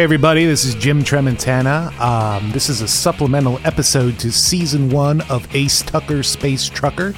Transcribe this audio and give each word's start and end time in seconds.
Hey, 0.00 0.04
everybody, 0.04 0.46
this 0.46 0.64
is 0.64 0.74
Jim 0.76 1.02
Tremontana. 1.04 1.92
Um, 2.00 2.50
this 2.52 2.70
is 2.70 2.80
a 2.80 2.88
supplemental 2.88 3.60
episode 3.64 4.18
to 4.20 4.32
season 4.32 4.88
one 4.88 5.20
of 5.28 5.46
Ace 5.54 5.82
Tucker 5.82 6.22
Space 6.22 6.70
Trucker. 6.70 7.12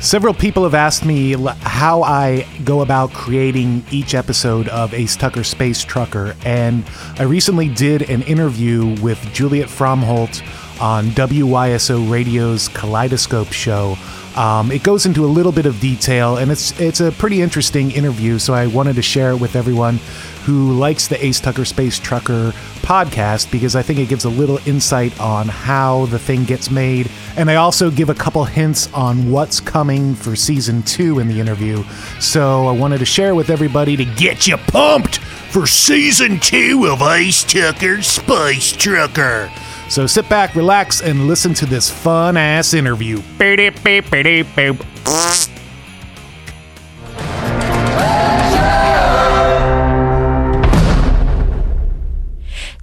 Several 0.00 0.34
people 0.34 0.62
have 0.64 0.74
asked 0.74 1.06
me 1.06 1.32
how 1.62 2.02
I 2.02 2.46
go 2.62 2.82
about 2.82 3.14
creating 3.14 3.86
each 3.90 4.14
episode 4.14 4.68
of 4.68 4.92
Ace 4.92 5.16
Tucker 5.16 5.44
Space 5.44 5.82
Trucker, 5.82 6.36
and 6.44 6.84
I 7.18 7.22
recently 7.22 7.70
did 7.70 8.10
an 8.10 8.20
interview 8.24 9.00
with 9.00 9.18
Juliet 9.32 9.70
Fromholt 9.70 10.42
on 10.78 11.06
WYSO 11.12 12.10
Radio's 12.10 12.68
Kaleidoscope 12.68 13.50
show. 13.50 13.96
Um, 14.36 14.70
it 14.70 14.82
goes 14.82 15.06
into 15.06 15.24
a 15.24 15.26
little 15.26 15.52
bit 15.52 15.64
of 15.64 15.80
detail, 15.80 16.36
and 16.36 16.50
it's 16.50 16.78
it's 16.78 17.00
a 17.00 17.10
pretty 17.12 17.40
interesting 17.40 17.90
interview. 17.90 18.38
So 18.38 18.52
I 18.52 18.66
wanted 18.66 18.96
to 18.96 19.02
share 19.02 19.30
it 19.30 19.36
with 19.36 19.56
everyone 19.56 19.98
who 20.44 20.72
likes 20.72 21.08
the 21.08 21.24
Ace 21.24 21.40
Tucker 21.40 21.64
Space 21.64 21.98
Trucker 21.98 22.52
podcast 22.82 23.50
because 23.50 23.74
I 23.74 23.82
think 23.82 23.98
it 23.98 24.08
gives 24.08 24.24
a 24.24 24.28
little 24.28 24.60
insight 24.66 25.18
on 25.18 25.48
how 25.48 26.06
the 26.06 26.18
thing 26.18 26.44
gets 26.44 26.70
made, 26.70 27.10
and 27.36 27.50
I 27.50 27.56
also 27.56 27.90
give 27.90 28.10
a 28.10 28.14
couple 28.14 28.44
hints 28.44 28.92
on 28.92 29.30
what's 29.30 29.58
coming 29.58 30.14
for 30.14 30.36
season 30.36 30.82
two 30.82 31.18
in 31.18 31.28
the 31.28 31.40
interview. 31.40 31.82
So 32.20 32.66
I 32.66 32.72
wanted 32.72 32.98
to 32.98 33.06
share 33.06 33.34
with 33.34 33.48
everybody 33.48 33.96
to 33.96 34.04
get 34.04 34.46
you 34.46 34.56
pumped 34.58 35.18
for 35.18 35.66
season 35.66 36.38
two 36.40 36.86
of 36.86 37.00
Ace 37.00 37.42
Tucker 37.42 38.02
Space 38.02 38.72
Trucker. 38.72 39.50
So 39.88 40.06
sit 40.06 40.28
back, 40.28 40.54
relax, 40.54 41.00
and 41.00 41.26
listen 41.26 41.54
to 41.54 41.66
this 41.66 41.88
fun 41.88 42.36
ass 42.36 42.74
interview. 42.74 43.22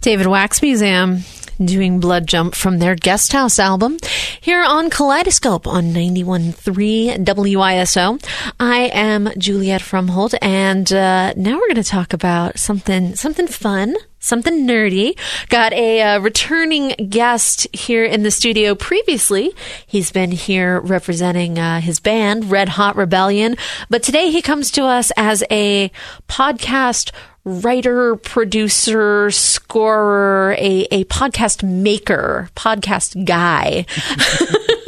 David 0.02 0.28
Wax 0.28 0.62
Museum 0.62 1.20
doing 1.64 2.00
Blood 2.00 2.28
Jump 2.28 2.56
from 2.56 2.80
their 2.80 2.96
Guest 2.96 3.32
House 3.32 3.58
album 3.60 3.98
here 4.42 4.64
on 4.64 4.90
Kaleidoscope 4.90 5.66
on 5.68 5.94
91.3 5.94 7.24
WYSO. 7.24 8.26
I 8.60 8.90
am 8.94 9.30
Juliet 9.38 9.82
Fromholt, 9.82 10.36
and 10.42 10.92
uh, 10.92 11.34
now 11.38 11.54
we're 11.54 11.68
going 11.68 11.76
to 11.76 11.84
talk 11.84 12.14
about 12.14 12.60
something 12.60 13.16
something 13.16 13.48
fun. 13.48 13.96
Something 14.24 14.66
nerdy. 14.66 15.20
Got 15.50 15.74
a 15.74 16.02
uh, 16.02 16.20
returning 16.20 16.96
guest 17.10 17.68
here 17.76 18.06
in 18.06 18.24
the 18.24 18.32
studio 18.32 18.74
previously. 18.74 19.54
He's 19.86 20.14
been 20.14 20.32
here 20.32 20.80
representing 20.80 21.60
uh, 21.60 21.82
his 21.82 22.00
band, 22.00 22.50
Red 22.50 22.70
Hot 22.70 22.96
Rebellion. 22.96 23.58
But 23.90 24.02
today 24.02 24.32
he 24.32 24.42
comes 24.42 24.72
to 24.72 24.86
us 24.86 25.12
as 25.18 25.44
a 25.52 25.92
podcast 26.30 27.12
writer, 27.44 28.16
producer, 28.16 29.30
scorer, 29.30 30.54
a, 30.58 30.88
a 30.90 31.04
podcast 31.04 31.62
maker, 31.62 32.50
podcast 32.56 33.26
guy. 33.26 33.86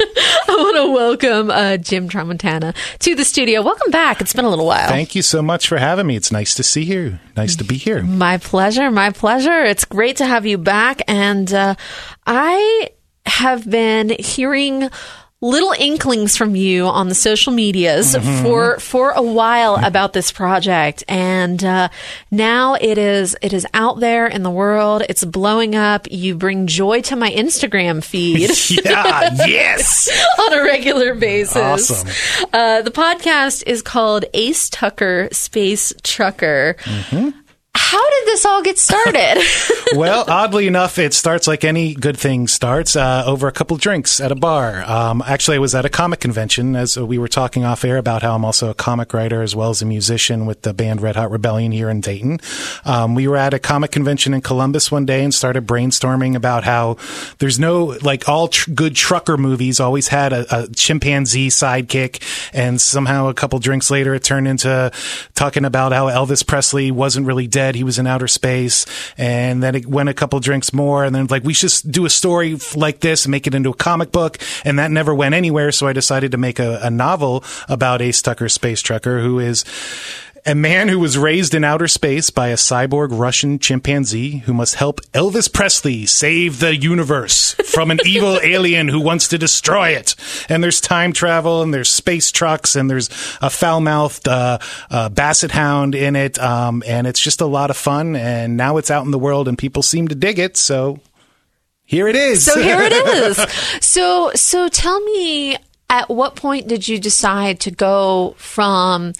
Want 0.76 0.88
to 0.88 0.92
welcome 0.92 1.50
uh, 1.50 1.78
Jim 1.78 2.06
Tramontana 2.06 2.76
to 2.98 3.14
the 3.14 3.24
studio. 3.24 3.62
Welcome 3.62 3.90
back. 3.90 4.20
It's 4.20 4.34
been 4.34 4.44
a 4.44 4.50
little 4.50 4.66
while. 4.66 4.88
Thank 4.88 5.14
you 5.14 5.22
so 5.22 5.40
much 5.40 5.68
for 5.68 5.78
having 5.78 6.06
me. 6.06 6.16
It's 6.16 6.30
nice 6.30 6.54
to 6.56 6.62
see 6.62 6.82
you. 6.82 7.18
Nice 7.34 7.56
to 7.56 7.64
be 7.64 7.76
here. 7.76 8.02
My 8.02 8.36
pleasure. 8.36 8.90
My 8.90 9.10
pleasure. 9.10 9.64
It's 9.64 9.86
great 9.86 10.18
to 10.18 10.26
have 10.26 10.44
you 10.44 10.58
back. 10.58 11.00
And 11.08 11.50
uh, 11.54 11.76
I 12.26 12.90
have 13.24 13.68
been 13.70 14.10
hearing 14.18 14.90
little 15.42 15.74
inklings 15.78 16.34
from 16.36 16.56
you 16.56 16.86
on 16.86 17.08
the 17.10 17.14
social 17.14 17.52
medias 17.52 18.16
for 18.42 18.78
for 18.80 19.10
a 19.10 19.22
while 19.22 19.76
about 19.76 20.12
this 20.14 20.32
project. 20.32 21.04
And 21.08 21.62
uh, 21.62 21.88
now 22.30 22.74
it 22.74 22.96
is 22.96 23.36
it 23.42 23.52
is 23.52 23.66
out 23.74 24.00
there 24.00 24.26
in 24.26 24.42
the 24.42 24.50
world. 24.50 25.02
It's 25.08 25.24
blowing 25.24 25.74
up. 25.74 26.08
You 26.10 26.36
bring 26.36 26.66
joy 26.66 27.02
to 27.02 27.16
my 27.16 27.30
instagram 27.30 28.02
feed. 28.02 28.50
Yeah, 28.86 29.30
yes. 29.46 30.08
on 30.38 30.52
a 30.54 30.62
regular 30.62 31.14
basis. 31.14 31.56
Awesome. 31.56 32.48
uh, 32.52 32.82
the 32.82 32.90
podcast 32.90 33.62
is 33.66 33.82
called 33.82 34.24
ace 34.34 34.68
tucker 34.70 35.28
space 35.32 35.92
trucker 36.02 36.76
how 37.76 38.10
did 38.10 38.26
this 38.26 38.44
all 38.44 38.62
get 38.62 38.78
started 38.78 39.42
well, 39.94 40.24
oddly 40.28 40.66
enough, 40.66 40.98
it 40.98 41.14
starts 41.14 41.46
like 41.46 41.64
any 41.64 41.94
good 41.94 42.16
thing 42.18 42.48
starts 42.48 42.96
uh, 42.96 43.22
over 43.26 43.46
a 43.46 43.52
couple 43.52 43.76
drinks 43.76 44.20
at 44.20 44.32
a 44.32 44.34
bar. 44.34 44.82
Um, 44.82 45.22
actually, 45.26 45.56
I 45.56 45.60
was 45.60 45.74
at 45.74 45.84
a 45.84 45.88
comic 45.88 46.20
convention 46.20 46.76
as 46.76 46.98
we 46.98 47.18
were 47.18 47.28
talking 47.28 47.64
off 47.64 47.84
air 47.84 47.96
about 47.96 48.22
how 48.22 48.34
I'm 48.34 48.44
also 48.44 48.70
a 48.70 48.74
comic 48.74 49.12
writer 49.12 49.42
as 49.42 49.54
well 49.54 49.70
as 49.70 49.82
a 49.82 49.86
musician 49.86 50.46
with 50.46 50.62
the 50.62 50.72
band 50.72 51.00
Red 51.00 51.16
Hot 51.16 51.30
Rebellion 51.30 51.72
here 51.72 51.90
in 51.90 52.00
Dayton. 52.00 52.38
Um, 52.84 53.14
we 53.14 53.28
were 53.28 53.36
at 53.36 53.54
a 53.54 53.58
comic 53.58 53.90
convention 53.90 54.34
in 54.34 54.40
Columbus 54.40 54.90
one 54.90 55.06
day 55.06 55.24
and 55.24 55.34
started 55.34 55.66
brainstorming 55.66 56.34
about 56.34 56.64
how 56.64 56.96
there's 57.38 57.58
no 57.58 57.96
like 58.02 58.28
all 58.28 58.48
tr- 58.48 58.70
good 58.70 58.94
trucker 58.94 59.36
movies 59.36 59.80
always 59.80 60.08
had 60.08 60.32
a, 60.32 60.62
a 60.62 60.68
chimpanzee 60.68 61.48
sidekick, 61.48 62.22
and 62.52 62.80
somehow 62.80 63.28
a 63.28 63.34
couple 63.34 63.58
drinks 63.58 63.90
later 63.90 64.14
it 64.14 64.22
turned 64.22 64.48
into 64.48 64.90
talking 65.34 65.64
about 65.64 65.92
how 65.92 66.06
Elvis 66.06 66.46
Presley 66.46 66.90
wasn't 66.90 67.26
really 67.26 67.46
dead; 67.46 67.65
he 67.74 67.84
was 67.84 67.98
in 67.98 68.06
outer 68.06 68.28
space, 68.28 68.86
and 69.18 69.62
then 69.62 69.74
it 69.74 69.86
went 69.86 70.08
a 70.08 70.14
couple 70.14 70.38
drinks 70.40 70.72
more, 70.72 71.04
and 71.04 71.14
then 71.14 71.26
like 71.26 71.44
we 71.44 71.54
should 71.54 71.72
do 71.90 72.06
a 72.06 72.10
story 72.10 72.58
like 72.74 73.00
this 73.00 73.24
and 73.24 73.30
make 73.30 73.46
it 73.46 73.54
into 73.54 73.70
a 73.70 73.74
comic 73.74 74.12
book, 74.12 74.38
and 74.64 74.78
that 74.78 74.90
never 74.90 75.14
went 75.14 75.34
anywhere. 75.34 75.72
So 75.72 75.86
I 75.86 75.92
decided 75.92 76.32
to 76.32 76.38
make 76.38 76.58
a, 76.58 76.80
a 76.82 76.90
novel 76.90 77.44
about 77.68 78.02
Ace 78.02 78.22
Tucker, 78.22 78.48
space 78.48 78.80
trucker, 78.80 79.20
who 79.20 79.38
is 79.38 79.64
a 80.46 80.54
man 80.54 80.88
who 80.88 81.00
was 81.00 81.18
raised 81.18 81.54
in 81.54 81.64
outer 81.64 81.88
space 81.88 82.30
by 82.30 82.48
a 82.48 82.54
cyborg 82.54 83.08
Russian 83.10 83.58
chimpanzee 83.58 84.38
who 84.38 84.54
must 84.54 84.76
help 84.76 85.00
Elvis 85.12 85.52
Presley 85.52 86.06
save 86.06 86.60
the 86.60 86.76
universe 86.76 87.54
from 87.64 87.90
an 87.90 87.98
evil 88.06 88.38
alien 88.44 88.86
who 88.86 89.00
wants 89.00 89.26
to 89.28 89.38
destroy 89.38 89.90
it. 89.90 90.14
And 90.48 90.62
there's 90.62 90.80
time 90.80 91.12
travel, 91.12 91.62
and 91.62 91.74
there's 91.74 91.90
space 91.90 92.30
trucks, 92.30 92.76
and 92.76 92.88
there's 92.88 93.08
a 93.42 93.50
foul 93.50 93.80
mouthed 93.80 94.28
uh, 94.28 94.58
uh, 94.88 95.08
basset 95.08 95.50
hound 95.50 95.96
in 95.96 96.14
it. 96.14 96.38
Um, 96.38 96.84
and 96.86 97.08
it's 97.08 97.20
just 97.20 97.40
a 97.40 97.46
lot 97.46 97.70
of 97.70 97.76
fun. 97.76 98.14
And 98.14 98.56
now 98.56 98.76
it's 98.76 98.90
out 98.90 99.04
in 99.04 99.10
the 99.10 99.18
world, 99.18 99.48
and 99.48 99.58
people 99.58 99.82
seem 99.82 100.06
to 100.08 100.14
dig 100.14 100.38
it. 100.38 100.56
So 100.56 101.00
here 101.84 102.06
it 102.06 102.16
is. 102.16 102.44
So 102.44 102.60
here 102.60 102.80
it 102.80 102.92
is. 102.92 103.38
So 103.80 104.30
so 104.34 104.68
tell 104.68 105.00
me 105.00 105.56
at 105.88 106.08
what 106.08 106.36
point 106.36 106.66
did 106.66 106.86
you 106.88 106.98
decide 106.98 107.60
to 107.60 107.70
go 107.70 108.34
from 108.38 109.12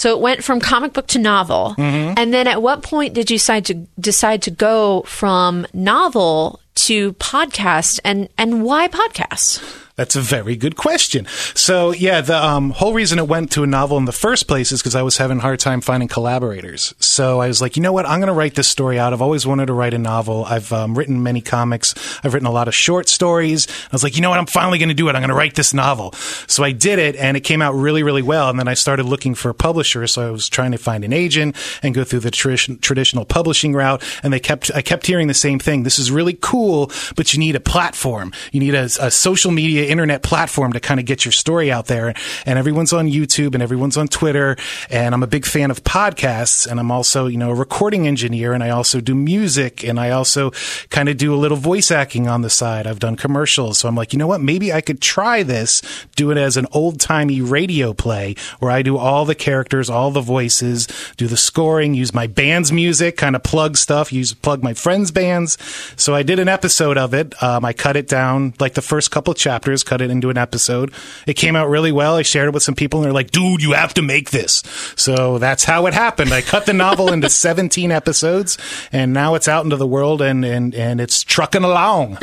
so 0.00 0.16
it 0.16 0.20
went 0.22 0.42
from 0.42 0.60
comic 0.60 0.94
book 0.94 1.06
to 1.08 1.18
novel. 1.18 1.74
Mm-hmm. 1.76 2.14
And 2.16 2.32
then 2.32 2.48
at 2.48 2.62
what 2.62 2.82
point 2.82 3.12
did 3.12 3.30
you 3.30 3.36
decide 3.36 3.66
to 3.66 3.74
decide 4.00 4.40
to 4.44 4.50
go 4.50 5.02
from 5.02 5.66
novel 5.74 6.58
to 6.86 7.12
podcast 7.14 8.00
and 8.02 8.30
and 8.38 8.64
why 8.64 8.88
podcast? 8.88 9.60
That's 10.00 10.16
a 10.16 10.22
very 10.22 10.56
good 10.56 10.76
question. 10.76 11.26
So 11.52 11.90
yeah, 11.90 12.22
the 12.22 12.42
um, 12.42 12.70
whole 12.70 12.94
reason 12.94 13.18
it 13.18 13.28
went 13.28 13.52
to 13.52 13.64
a 13.64 13.66
novel 13.66 13.98
in 13.98 14.06
the 14.06 14.12
first 14.12 14.48
place 14.48 14.72
is 14.72 14.80
because 14.80 14.94
I 14.94 15.02
was 15.02 15.18
having 15.18 15.36
a 15.36 15.40
hard 15.42 15.60
time 15.60 15.82
finding 15.82 16.08
collaborators. 16.08 16.94
So 17.00 17.38
I 17.38 17.48
was 17.48 17.60
like, 17.60 17.76
you 17.76 17.82
know 17.82 17.92
what? 17.92 18.06
I'm 18.06 18.18
going 18.18 18.28
to 18.28 18.32
write 18.32 18.54
this 18.54 18.66
story 18.66 18.98
out. 18.98 19.12
I've 19.12 19.20
always 19.20 19.46
wanted 19.46 19.66
to 19.66 19.74
write 19.74 19.92
a 19.92 19.98
novel. 19.98 20.46
I've 20.46 20.72
um, 20.72 20.96
written 20.96 21.22
many 21.22 21.42
comics. 21.42 21.94
I've 22.24 22.32
written 22.32 22.46
a 22.46 22.50
lot 22.50 22.66
of 22.66 22.74
short 22.74 23.10
stories. 23.10 23.68
I 23.68 23.88
was 23.92 24.02
like, 24.02 24.16
you 24.16 24.22
know 24.22 24.30
what? 24.30 24.38
I'm 24.38 24.46
finally 24.46 24.78
going 24.78 24.88
to 24.88 24.94
do 24.94 25.06
it. 25.10 25.14
I'm 25.14 25.20
going 25.20 25.28
to 25.28 25.34
write 25.34 25.54
this 25.54 25.74
novel. 25.74 26.12
So 26.46 26.64
I 26.64 26.72
did 26.72 26.98
it, 26.98 27.14
and 27.16 27.36
it 27.36 27.40
came 27.40 27.60
out 27.60 27.74
really, 27.74 28.02
really 28.02 28.22
well. 28.22 28.48
And 28.48 28.58
then 28.58 28.68
I 28.68 28.74
started 28.74 29.04
looking 29.04 29.34
for 29.34 29.50
a 29.50 29.54
publisher. 29.54 30.06
So 30.06 30.28
I 30.28 30.30
was 30.30 30.48
trying 30.48 30.72
to 30.72 30.78
find 30.78 31.04
an 31.04 31.12
agent 31.12 31.56
and 31.82 31.94
go 31.94 32.04
through 32.04 32.20
the 32.20 32.30
tradi- 32.30 32.80
traditional 32.80 33.26
publishing 33.26 33.74
route. 33.74 34.02
And 34.22 34.32
they 34.32 34.40
kept, 34.40 34.70
I 34.74 34.80
kept 34.80 35.06
hearing 35.06 35.26
the 35.26 35.34
same 35.34 35.58
thing. 35.58 35.82
This 35.82 35.98
is 35.98 36.10
really 36.10 36.38
cool, 36.40 36.90
but 37.16 37.34
you 37.34 37.38
need 37.38 37.54
a 37.54 37.60
platform. 37.60 38.32
You 38.50 38.60
need 38.60 38.74
a, 38.74 38.84
a 38.84 39.10
social 39.10 39.50
media 39.50 39.89
internet 39.90 40.22
platform 40.22 40.72
to 40.72 40.80
kind 40.80 41.00
of 41.00 41.06
get 41.06 41.24
your 41.24 41.32
story 41.32 41.70
out 41.70 41.86
there. 41.86 42.14
And 42.46 42.58
everyone's 42.58 42.92
on 42.92 43.08
YouTube 43.08 43.54
and 43.54 43.62
everyone's 43.62 43.96
on 43.96 44.08
Twitter. 44.08 44.56
And 44.88 45.14
I'm 45.14 45.22
a 45.22 45.26
big 45.26 45.44
fan 45.44 45.70
of 45.70 45.82
podcasts. 45.84 46.66
And 46.66 46.78
I'm 46.78 46.90
also, 46.90 47.26
you 47.26 47.38
know, 47.38 47.50
a 47.50 47.54
recording 47.54 48.06
engineer 48.06 48.52
and 48.52 48.62
I 48.62 48.70
also 48.70 49.00
do 49.00 49.14
music 49.14 49.84
and 49.84 49.98
I 49.98 50.10
also 50.10 50.52
kind 50.90 51.08
of 51.08 51.16
do 51.16 51.34
a 51.34 51.36
little 51.36 51.56
voice 51.56 51.90
acting 51.90 52.28
on 52.28 52.42
the 52.42 52.50
side. 52.50 52.86
I've 52.86 53.00
done 53.00 53.16
commercials. 53.16 53.78
So 53.78 53.88
I'm 53.88 53.94
like, 53.94 54.12
you 54.12 54.18
know 54.18 54.26
what? 54.26 54.40
Maybe 54.40 54.72
I 54.72 54.80
could 54.80 55.00
try 55.00 55.42
this, 55.42 55.82
do 56.16 56.30
it 56.30 56.38
as 56.38 56.56
an 56.56 56.66
old 56.72 57.00
timey 57.00 57.40
radio 57.40 57.92
play 57.92 58.36
where 58.60 58.70
I 58.70 58.82
do 58.82 58.96
all 58.96 59.24
the 59.24 59.34
characters, 59.34 59.90
all 59.90 60.10
the 60.10 60.20
voices, 60.20 60.86
do 61.16 61.26
the 61.26 61.36
scoring, 61.36 61.94
use 61.94 62.14
my 62.14 62.26
band's 62.26 62.70
music, 62.72 63.16
kind 63.16 63.34
of 63.34 63.42
plug 63.42 63.76
stuff, 63.76 64.12
use 64.12 64.32
plug 64.34 64.62
my 64.62 64.74
friends' 64.74 65.10
bands. 65.10 65.58
So 65.96 66.14
I 66.14 66.22
did 66.22 66.38
an 66.38 66.48
episode 66.48 66.98
of 66.98 67.14
it. 67.14 67.40
Um, 67.42 67.64
I 67.64 67.72
cut 67.72 67.96
it 67.96 68.08
down 68.08 68.54
like 68.60 68.74
the 68.74 68.82
first 68.82 69.10
couple 69.10 69.34
chapters, 69.34 69.79
cut 69.86 70.00
it 70.00 70.10
into 70.10 70.30
an 70.30 70.38
episode. 70.38 70.92
It 71.26 71.34
came 71.34 71.56
out 71.56 71.68
really 71.68 71.92
well. 71.92 72.16
I 72.16 72.22
shared 72.22 72.48
it 72.48 72.54
with 72.54 72.62
some 72.62 72.74
people 72.74 73.00
and 73.00 73.06
they're 73.06 73.12
like, 73.12 73.30
dude, 73.30 73.62
you 73.62 73.72
have 73.72 73.94
to 73.94 74.02
make 74.02 74.30
this. 74.30 74.62
So 74.96 75.38
that's 75.38 75.64
how 75.64 75.86
it 75.86 75.94
happened. 75.94 76.32
I 76.32 76.42
cut 76.42 76.66
the 76.66 76.72
novel 76.72 77.12
into 77.12 77.28
17 77.40 77.90
episodes 77.90 78.58
and 78.92 79.12
now 79.12 79.34
it's 79.34 79.48
out 79.48 79.64
into 79.64 79.76
the 79.76 79.86
world 79.86 80.22
and, 80.22 80.44
and, 80.44 80.74
and 80.74 81.00
it's 81.00 81.22
trucking 81.22 81.64
along. 81.64 82.18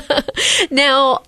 now, 0.70 1.22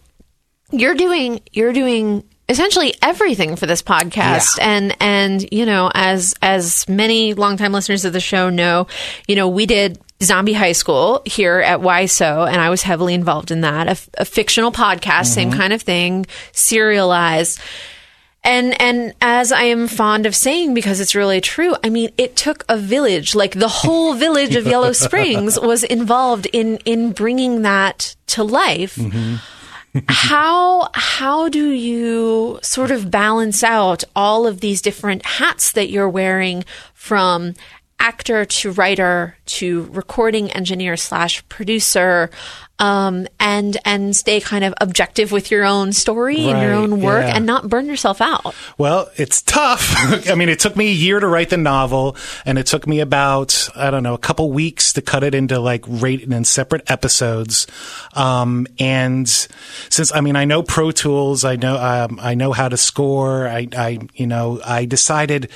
you're 0.70 0.94
doing, 0.94 1.40
you're 1.52 1.72
doing 1.72 2.24
essentially 2.48 2.94
everything 3.02 3.56
for 3.56 3.66
this 3.66 3.82
podcast. 3.82 4.58
Yeah. 4.58 4.68
and 4.68 4.96
and 5.00 5.48
you 5.52 5.66
know 5.66 5.90
as 5.94 6.34
as 6.42 6.88
many 6.88 7.34
longtime 7.34 7.72
listeners 7.72 8.04
of 8.04 8.12
the 8.12 8.20
show 8.20 8.50
know 8.50 8.86
you 9.28 9.36
know 9.36 9.48
we 9.48 9.66
did 9.66 9.98
zombie 10.22 10.52
high 10.52 10.72
school 10.72 11.22
here 11.24 11.60
at 11.60 11.80
YSO 11.80 12.46
and 12.46 12.60
I 12.60 12.70
was 12.70 12.82
heavily 12.82 13.14
involved 13.14 13.50
in 13.50 13.62
that. 13.62 13.88
A, 13.88 13.90
f- 13.90 14.08
a 14.18 14.24
fictional 14.24 14.72
podcast 14.72 15.26
same 15.26 15.50
mm-hmm. 15.50 15.58
kind 15.58 15.72
of 15.72 15.82
thing 15.82 16.26
serialized. 16.52 17.60
And 18.44 18.80
and 18.80 19.14
as 19.20 19.52
I 19.52 19.64
am 19.64 19.86
fond 19.86 20.26
of 20.26 20.34
saying 20.34 20.74
because 20.74 20.98
it's 20.98 21.14
really 21.14 21.40
true, 21.40 21.76
I 21.84 21.90
mean 21.90 22.10
it 22.18 22.34
took 22.34 22.64
a 22.68 22.76
village, 22.76 23.34
like 23.36 23.52
the 23.54 23.68
whole 23.68 24.14
village 24.14 24.56
of 24.56 24.66
Yellow 24.66 24.92
Springs 25.06 25.58
was 25.60 25.84
involved 25.84 26.46
in 26.52 26.78
in 26.84 27.12
bringing 27.12 27.62
that 27.62 28.16
to 28.28 28.42
life. 28.42 28.96
Mm-hmm. 28.96 29.36
How 30.08 30.88
how 30.94 31.48
do 31.48 31.70
you 31.70 32.58
sort 32.62 32.90
of 32.90 33.10
balance 33.10 33.62
out 33.62 34.04
all 34.16 34.46
of 34.46 34.60
these 34.60 34.80
different 34.80 35.24
hats 35.24 35.72
that 35.72 35.90
you're 35.90 36.08
wearing 36.08 36.64
from 36.94 37.54
actor 38.00 38.44
to 38.44 38.72
writer 38.72 39.36
to 39.44 39.82
recording 39.92 40.50
engineer 40.52 40.96
slash 40.96 41.46
producer 41.48 42.30
um, 42.82 43.28
and 43.38 43.78
and 43.84 44.14
stay 44.16 44.40
kind 44.40 44.64
of 44.64 44.74
objective 44.80 45.30
with 45.30 45.52
your 45.52 45.64
own 45.64 45.92
story 45.92 46.50
and 46.50 46.60
your 46.60 46.72
own 46.72 47.00
work 47.00 47.24
yeah. 47.24 47.36
and 47.36 47.46
not 47.46 47.68
burn 47.68 47.86
yourself 47.86 48.20
out 48.20 48.54
Well, 48.76 49.08
it's 49.16 49.40
tough. 49.40 49.94
I 50.28 50.34
mean, 50.34 50.48
it 50.48 50.58
took 50.58 50.74
me 50.74 50.88
a 50.88 50.92
year 50.92 51.20
to 51.20 51.28
write 51.28 51.50
the 51.50 51.56
novel, 51.56 52.16
and 52.44 52.58
it 52.58 52.66
took 52.66 52.88
me 52.88 52.98
about 52.98 53.68
I 53.76 53.92
don't 53.92 54.02
know 54.02 54.14
a 54.14 54.18
couple 54.18 54.50
weeks 54.50 54.92
to 54.94 55.02
cut 55.02 55.22
it 55.22 55.32
into 55.32 55.60
like 55.60 55.84
rated 55.86 56.32
in 56.32 56.44
separate 56.44 56.90
episodes. 56.90 57.68
Um, 58.14 58.66
and 58.80 59.28
since 59.28 60.12
I 60.12 60.20
mean, 60.20 60.34
I 60.34 60.44
know 60.44 60.64
Pro 60.64 60.90
Tools, 60.90 61.44
I 61.44 61.54
know 61.54 61.76
um, 61.76 62.18
I 62.20 62.34
know 62.34 62.50
how 62.50 62.68
to 62.68 62.76
score. 62.76 63.46
I, 63.46 63.68
I 63.76 64.00
you 64.14 64.26
know 64.26 64.60
I 64.64 64.86
decided 64.86 65.50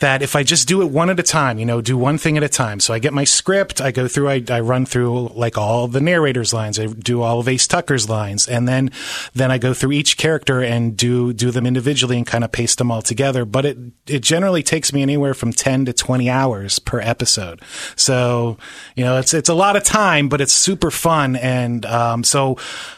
that 0.00 0.22
if 0.22 0.34
I 0.34 0.42
just 0.42 0.66
do 0.66 0.82
it 0.82 0.90
one 0.90 1.10
at 1.10 1.20
a 1.20 1.22
time, 1.22 1.58
you 1.58 1.66
know, 1.66 1.80
do 1.80 1.96
one 1.96 2.18
thing 2.18 2.36
at 2.36 2.42
a 2.42 2.48
time. 2.48 2.80
So 2.80 2.92
I 2.92 2.98
get 2.98 3.12
my 3.12 3.24
script, 3.24 3.80
I 3.80 3.90
go 3.90 4.08
through, 4.08 4.28
I, 4.28 4.42
I 4.50 4.60
run 4.60 4.86
through 4.86 5.28
like 5.28 5.56
all 5.56 5.88
the 5.88 6.00
narrator's 6.00 6.52
lines, 6.52 6.78
I 6.78 6.86
do 6.86 7.22
all 7.22 7.40
of 7.40 7.48
Ace 7.48 7.66
Tucker's 7.66 8.08
lines, 8.08 8.48
and 8.48 8.66
then 8.66 8.90
then 9.34 9.50
I 9.50 9.58
go 9.58 9.74
through 9.74 9.92
each 9.92 10.16
character 10.16 10.62
and 10.62 10.96
do 10.96 11.32
do 11.32 11.50
them 11.50 11.66
individually 11.66 12.16
and 12.16 12.26
kind 12.26 12.44
of 12.44 12.50
paste 12.50 12.78
them 12.78 12.90
all 12.90 13.02
together. 13.02 13.44
But 13.44 13.64
it 13.64 13.78
it 14.06 14.22
generally 14.22 14.62
takes 14.62 14.92
me 14.92 15.02
anywhere 15.02 15.34
from 15.34 15.52
ten 15.52 15.84
to 15.84 15.92
twenty 15.92 16.30
hours 16.30 16.78
per 16.78 17.00
episode. 17.00 17.60
So 17.94 18.56
you 18.96 19.04
know, 19.04 19.18
it's 19.18 19.34
it's 19.34 19.48
a 19.48 19.54
lot 19.54 19.76
of 19.76 19.84
time, 19.84 20.28
but 20.28 20.40
it's 20.40 20.54
super 20.54 20.90
fun, 20.90 21.36
and 21.36 21.84
um, 21.86 22.24
so. 22.24 22.56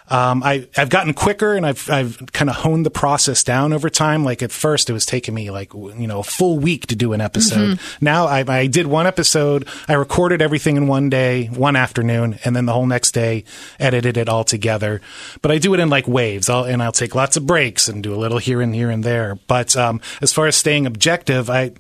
Um, 0.08 0.43
I, 0.43 0.69
I've 0.76 0.90
gotten 0.90 1.14
quicker 1.14 1.55
and 1.55 1.64
I've, 1.64 1.88
I've 1.88 2.20
kind 2.32 2.50
of 2.50 2.56
honed 2.56 2.84
the 2.84 2.90
process 2.90 3.43
down 3.43 3.72
over 3.72 3.88
time. 3.88 4.25
Like 4.26 4.43
at 4.43 4.52
first 4.52 4.90
it 4.90 4.93
was 4.93 5.06
taking 5.06 5.32
me 5.32 5.50
like, 5.50 5.72
you 5.72 6.06
know, 6.06 6.19
a 6.19 6.22
full 6.22 6.58
week 6.58 6.87
to 6.93 6.97
do 6.97 7.12
an 7.12 7.21
episode. 7.21 7.81
Now 8.00 8.27
I, 8.27 8.44
I 8.47 8.67
did 8.67 8.87
one 8.87 9.06
episode. 9.06 9.67
I 9.89 9.94
recorded 9.94 10.41
everything 10.43 10.77
in 10.77 10.87
one 10.87 11.11
day, 11.11 11.47
one 11.47 11.75
afternoon, 11.75 12.39
and 12.44 12.55
then 12.55 12.67
the 12.67 12.73
whole 12.73 12.87
next 12.87 13.12
day 13.12 13.44
edited 13.81 14.17
it 14.17 14.29
all 14.29 14.44
together. 14.44 15.00
But 15.41 15.50
I 15.50 15.59
do 15.59 15.75
it 15.75 15.81
in 15.81 15.89
like 15.89 16.06
waves 16.06 16.49
I'll, 16.49 16.65
and 16.65 16.83
I'll 16.83 16.93
take 16.93 17.15
lots 17.15 17.37
of 17.37 17.47
breaks 17.47 17.89
and 17.89 18.03
do 18.03 18.15
a 18.15 18.17
little 18.17 18.39
here 18.39 18.61
and 18.61 18.75
here 18.75 18.91
and 18.91 19.03
there. 19.03 19.39
But, 19.47 19.75
um, 19.77 20.00
as 20.21 20.33
far 20.33 20.47
as 20.47 20.56
staying 20.56 20.87
objective, 20.87 21.49
I, 21.50 21.73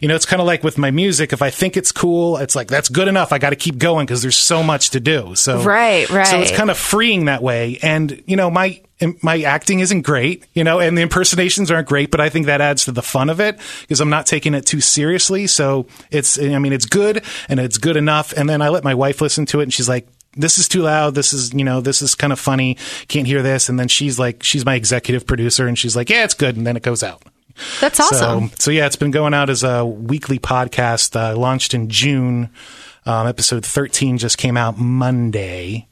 you 0.00 0.08
know, 0.08 0.14
it's 0.14 0.26
kind 0.26 0.40
of 0.40 0.46
like 0.46 0.62
with 0.62 0.78
my 0.78 0.90
music. 0.90 1.32
If 1.32 1.42
I 1.42 1.50
think 1.50 1.76
it's 1.76 1.92
cool, 1.92 2.36
it's 2.38 2.54
like, 2.54 2.68
that's 2.68 2.88
good 2.88 3.08
enough. 3.08 3.32
I 3.32 3.38
got 3.38 3.50
to 3.50 3.56
keep 3.56 3.78
going 3.78 4.06
because 4.06 4.22
there's 4.22 4.36
so 4.36 4.62
much 4.62 4.90
to 4.90 5.00
do. 5.00 5.34
So, 5.34 5.62
Right, 5.62 6.08
right. 6.10 6.26
So 6.26 6.40
it's 6.40 6.52
kind 6.52 6.70
of 6.70 6.78
freeing 6.78 7.26
that 7.26 7.42
way. 7.42 7.78
And, 7.82 8.22
you 8.26 8.36
know, 8.36 8.50
my, 8.50 8.80
my 9.22 9.40
acting 9.42 9.80
isn't 9.80 10.02
great, 10.02 10.44
you 10.52 10.64
know, 10.64 10.78
and 10.78 10.96
the 10.96 11.02
impersonations 11.02 11.70
aren't 11.70 11.88
great, 11.88 12.10
but 12.10 12.20
I 12.20 12.28
think 12.28 12.46
that 12.46 12.60
adds 12.60 12.84
to 12.84 12.92
the 12.92 13.02
fun 13.02 13.30
of 13.30 13.40
it 13.40 13.58
because 13.82 14.00
I'm 14.00 14.10
not 14.10 14.26
taking 14.26 14.54
it 14.54 14.66
too 14.66 14.80
seriously. 14.80 15.46
So 15.46 15.86
it's, 16.10 16.38
I 16.38 16.58
mean, 16.58 16.72
it's 16.72 16.86
good 16.86 17.24
and 17.48 17.60
it's 17.60 17.78
good 17.78 17.96
enough. 17.96 18.32
And 18.32 18.48
then 18.48 18.62
I 18.62 18.68
let 18.68 18.84
my 18.84 18.94
wife 18.94 19.20
listen 19.20 19.46
to 19.46 19.60
it 19.60 19.64
and 19.64 19.72
she's 19.72 19.88
like, 19.88 20.06
this 20.36 20.58
is 20.58 20.68
too 20.68 20.82
loud. 20.82 21.14
This 21.14 21.32
is, 21.32 21.52
you 21.52 21.64
know, 21.64 21.80
this 21.80 22.02
is 22.02 22.14
kind 22.14 22.32
of 22.32 22.38
funny. 22.38 22.76
Can't 23.08 23.26
hear 23.26 23.42
this. 23.42 23.68
And 23.68 23.78
then 23.78 23.88
she's 23.88 24.18
like, 24.18 24.42
she's 24.42 24.64
my 24.64 24.74
executive 24.74 25.26
producer 25.26 25.66
and 25.66 25.78
she's 25.78 25.96
like, 25.96 26.08
yeah, 26.10 26.24
it's 26.24 26.34
good. 26.34 26.56
And 26.56 26.66
then 26.66 26.76
it 26.76 26.82
goes 26.82 27.02
out. 27.02 27.22
that's 27.80 27.98
awesome 27.98 28.48
So, 28.48 28.54
so 28.58 28.70
yeah, 28.70 28.86
it's 28.86 28.96
been 28.96 29.10
going 29.10 29.34
out 29.34 29.50
as 29.50 29.62
a 29.64 29.84
weekly 29.84 30.38
podcast. 30.38 31.16
Uh, 31.16 31.36
launched 31.36 31.74
in 31.74 31.88
June. 31.88 32.50
Um, 33.06 33.26
episode 33.26 33.64
13 33.64 34.18
just 34.18 34.38
came 34.38 34.56
out 34.56 34.78
Monday. 34.78 35.88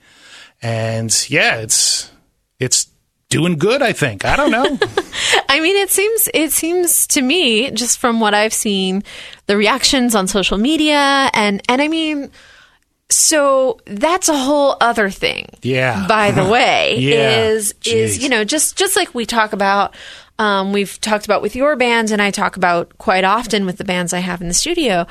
And 0.63 1.13
yeah, 1.31 1.57
it's, 1.57 2.11
it's 2.61 2.88
doing 3.29 3.57
good, 3.59 3.83
I 3.83 3.93
think. 3.93 4.25
I 4.25 4.37
don't 4.37 4.51
know. 4.51 4.65
I 5.49 5.61
mean, 5.61 5.77
it 5.77 5.91
seems 5.91 6.29
it 6.35 6.53
seems 6.53 7.07
to 7.09 7.23
me, 7.23 7.71
just 7.71 7.99
from 7.99 8.21
what 8.21 8.35
I've 8.35 8.53
seen, 8.55 9.03
the 9.47 9.57
reactions 9.57 10.15
on 10.15 10.27
social 10.27 10.59
media, 10.59 11.31
and 11.35 11.63
and 11.69 11.83
I 11.83 11.89
mean, 11.89 12.31
so 13.11 13.79
that's 13.87 14.29
a 14.29 14.37
whole 14.39 14.77
other 14.81 15.11
thing. 15.11 15.47
Yeah. 15.63 16.07
By 16.09 16.31
the 16.31 16.45
way, 16.51 16.97
Yeah. 16.99 17.45
is 17.47 17.75
is 17.85 18.23
you 18.23 18.29
know 18.29 18.45
just 18.45 18.77
just 18.77 18.97
like 18.97 19.15
we 19.15 19.27
talk 19.27 19.53
about, 19.53 19.95
um, 20.39 20.73
we've 20.73 21.01
talked 21.01 21.25
about 21.25 21.43
with 21.43 21.57
your 21.57 21.77
bands, 21.77 22.13
and 22.13 22.21
I 22.23 22.31
talk 22.31 22.57
about 22.57 22.97
quite 22.99 23.25
often 23.25 23.67
with 23.67 23.79
the 23.79 23.85
bands 23.85 24.13
I 24.13 24.19
have 24.21 24.41
in 24.41 24.49
the 24.49 24.55
studio. 24.55 25.07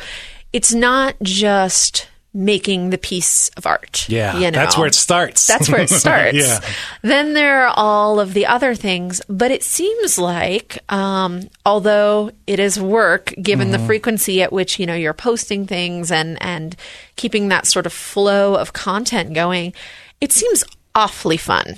It's 0.53 0.73
not 0.73 1.15
just 1.21 2.07
making 2.37 2.91
the 2.91 2.97
piece 2.99 3.49
of 3.57 3.65
art. 3.65 4.07
Yeah. 4.07 4.35
you 4.37 4.51
know? 4.51 4.59
That's 4.59 4.77
where 4.77 4.85
it 4.87 4.93
starts. 4.93 5.47
That's 5.47 5.67
where 5.69 5.81
it 5.81 5.89
starts. 6.03 6.37
Yeah. 6.37 6.59
Then 7.01 7.33
there 7.33 7.65
are 7.65 7.73
all 7.75 8.19
of 8.19 8.33
the 8.35 8.45
other 8.45 8.75
things, 8.75 9.21
but 9.27 9.49
it 9.49 9.63
seems 9.63 10.19
like, 10.19 10.77
um, 10.93 11.49
although 11.65 12.29
it 12.45 12.59
is 12.59 12.79
work, 12.79 13.33
given 13.41 13.69
Mm-hmm. 13.69 13.81
the 13.81 13.87
frequency 13.87 14.41
at 14.43 14.53
which 14.53 14.79
you 14.79 14.85
know 14.85 14.93
you're 14.93 15.13
posting 15.13 15.65
things 15.65 16.11
and 16.11 16.37
and 16.41 16.75
keeping 17.15 17.47
that 17.49 17.65
sort 17.65 17.85
of 17.87 17.91
flow 17.93 18.53
of 18.55 18.71
content 18.73 19.33
going, 19.33 19.73
it 20.21 20.31
seems 20.31 20.63
awfully 20.93 21.37
fun. 21.37 21.75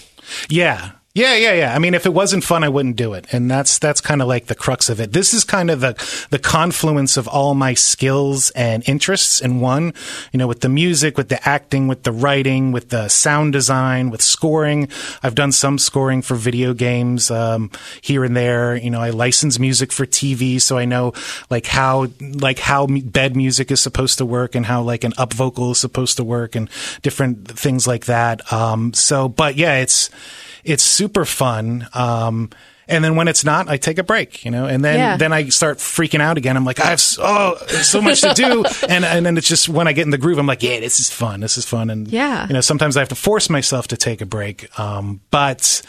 Yeah. 0.49 0.91
Yeah, 1.15 1.33
yeah, 1.35 1.53
yeah. 1.53 1.75
I 1.75 1.79
mean, 1.79 1.95
if 1.95 2.05
it 2.05 2.13
wasn't 2.13 2.43
fun, 2.43 2.63
I 2.63 2.69
wouldn't 2.69 2.95
do 2.95 3.13
it. 3.13 3.25
And 3.33 3.49
that's, 3.49 3.79
that's 3.79 3.99
kind 3.99 4.21
of 4.21 4.27
like 4.27 4.45
the 4.45 4.53
crux 4.53 4.89
of 4.89 5.01
it. 5.01 5.11
This 5.11 5.33
is 5.33 5.43
kind 5.43 5.71
of 5.71 5.81
the, 5.81 5.95
the 6.29 6.37
confluence 6.37 7.17
of 7.17 7.27
all 7.27 7.55
my 7.55 7.73
skills 7.73 8.51
and 8.51 8.87
interests 8.87 9.41
in 9.41 9.59
one, 9.59 9.91
you 10.31 10.37
know, 10.37 10.45
with 10.45 10.61
the 10.61 10.69
music, 10.69 11.17
with 11.17 11.29
the 11.29 11.49
acting, 11.49 11.87
with 11.87 12.03
the 12.03 12.11
writing, 12.11 12.71
with 12.71 12.89
the 12.89 13.07
sound 13.07 13.53
design, 13.53 14.11
with 14.11 14.21
scoring. 14.21 14.87
I've 15.23 15.33
done 15.33 15.51
some 15.51 15.79
scoring 15.79 16.21
for 16.21 16.35
video 16.35 16.75
games, 16.75 17.31
um, 17.31 17.71
here 18.01 18.23
and 18.23 18.37
there. 18.37 18.75
You 18.75 18.91
know, 18.91 19.01
I 19.01 19.09
license 19.09 19.57
music 19.57 19.91
for 19.91 20.05
TV. 20.05 20.61
So 20.61 20.77
I 20.77 20.85
know 20.85 21.13
like 21.49 21.65
how, 21.65 22.09
like 22.21 22.59
how 22.59 22.85
bed 22.85 23.35
music 23.35 23.71
is 23.71 23.81
supposed 23.81 24.19
to 24.19 24.25
work 24.27 24.53
and 24.53 24.67
how 24.67 24.83
like 24.83 25.03
an 25.03 25.13
up 25.17 25.33
vocal 25.33 25.71
is 25.71 25.79
supposed 25.79 26.17
to 26.17 26.23
work 26.23 26.55
and 26.55 26.69
different 27.01 27.47
things 27.47 27.87
like 27.87 28.05
that. 28.05 28.53
Um, 28.53 28.93
so, 28.93 29.27
but 29.27 29.55
yeah, 29.55 29.79
it's, 29.79 30.11
it's 30.63 30.83
super 30.83 31.25
fun. 31.25 31.87
Um, 31.93 32.49
and 32.87 33.03
then 33.03 33.15
when 33.15 33.27
it's 33.27 33.45
not, 33.45 33.69
I 33.69 33.77
take 33.77 33.99
a 33.99 34.03
break, 34.03 34.43
you 34.43 34.49
know, 34.49 34.65
and 34.65 34.83
then, 34.83 34.97
Yeah. 34.97 35.17
then 35.17 35.31
I 35.31 35.49
start 35.49 35.77
freaking 35.77 36.21
out 36.21 36.37
again. 36.39 36.57
I'm 36.57 36.65
like, 36.65 36.79
I 36.79 36.87
have 36.87 36.99
so, 36.99 37.21
oh, 37.23 37.55
so 37.67 38.01
much 38.01 38.21
to 38.21 38.33
do. 38.33 38.63
and, 38.89 39.05
and 39.05 39.23
then 39.25 39.37
it's 39.37 39.47
just 39.47 39.69
when 39.69 39.87
I 39.87 39.93
get 39.93 40.05
in 40.05 40.09
the 40.09 40.17
groove, 40.17 40.39
I'm 40.39 40.47
like, 40.47 40.63
yeah, 40.63 40.79
this 40.79 40.99
is 40.99 41.11
fun. 41.11 41.39
This 41.41 41.55
is 41.57 41.65
fun. 41.65 41.91
And, 41.91 42.07
Yeah. 42.07 42.47
you 42.47 42.53
know, 42.53 42.61
sometimes 42.61 42.97
I 42.97 43.01
have 43.01 43.09
to 43.09 43.15
force 43.15 43.47
myself 43.47 43.87
to 43.89 43.97
take 43.97 44.21
a 44.21 44.25
break. 44.25 44.67
Um, 44.79 45.21
but 45.29 45.83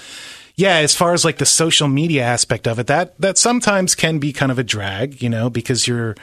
yeah, 0.57 0.75
as 0.77 0.95
far 0.95 1.15
as 1.15 1.25
like 1.25 1.39
the 1.39 1.47
social 1.47 1.89
media 1.89 2.23
aspect 2.23 2.69
of 2.69 2.79
it, 2.79 2.87
that, 2.89 3.19
that 3.19 3.39
sometimes 3.39 3.95
can 3.95 4.19
be 4.19 4.31
kind 4.35 4.53
of 4.53 4.59
a 4.59 4.63
drag, 4.65 5.23
you 5.23 5.31
know, 5.31 5.49
because 5.49 5.89
you're, 5.89 6.17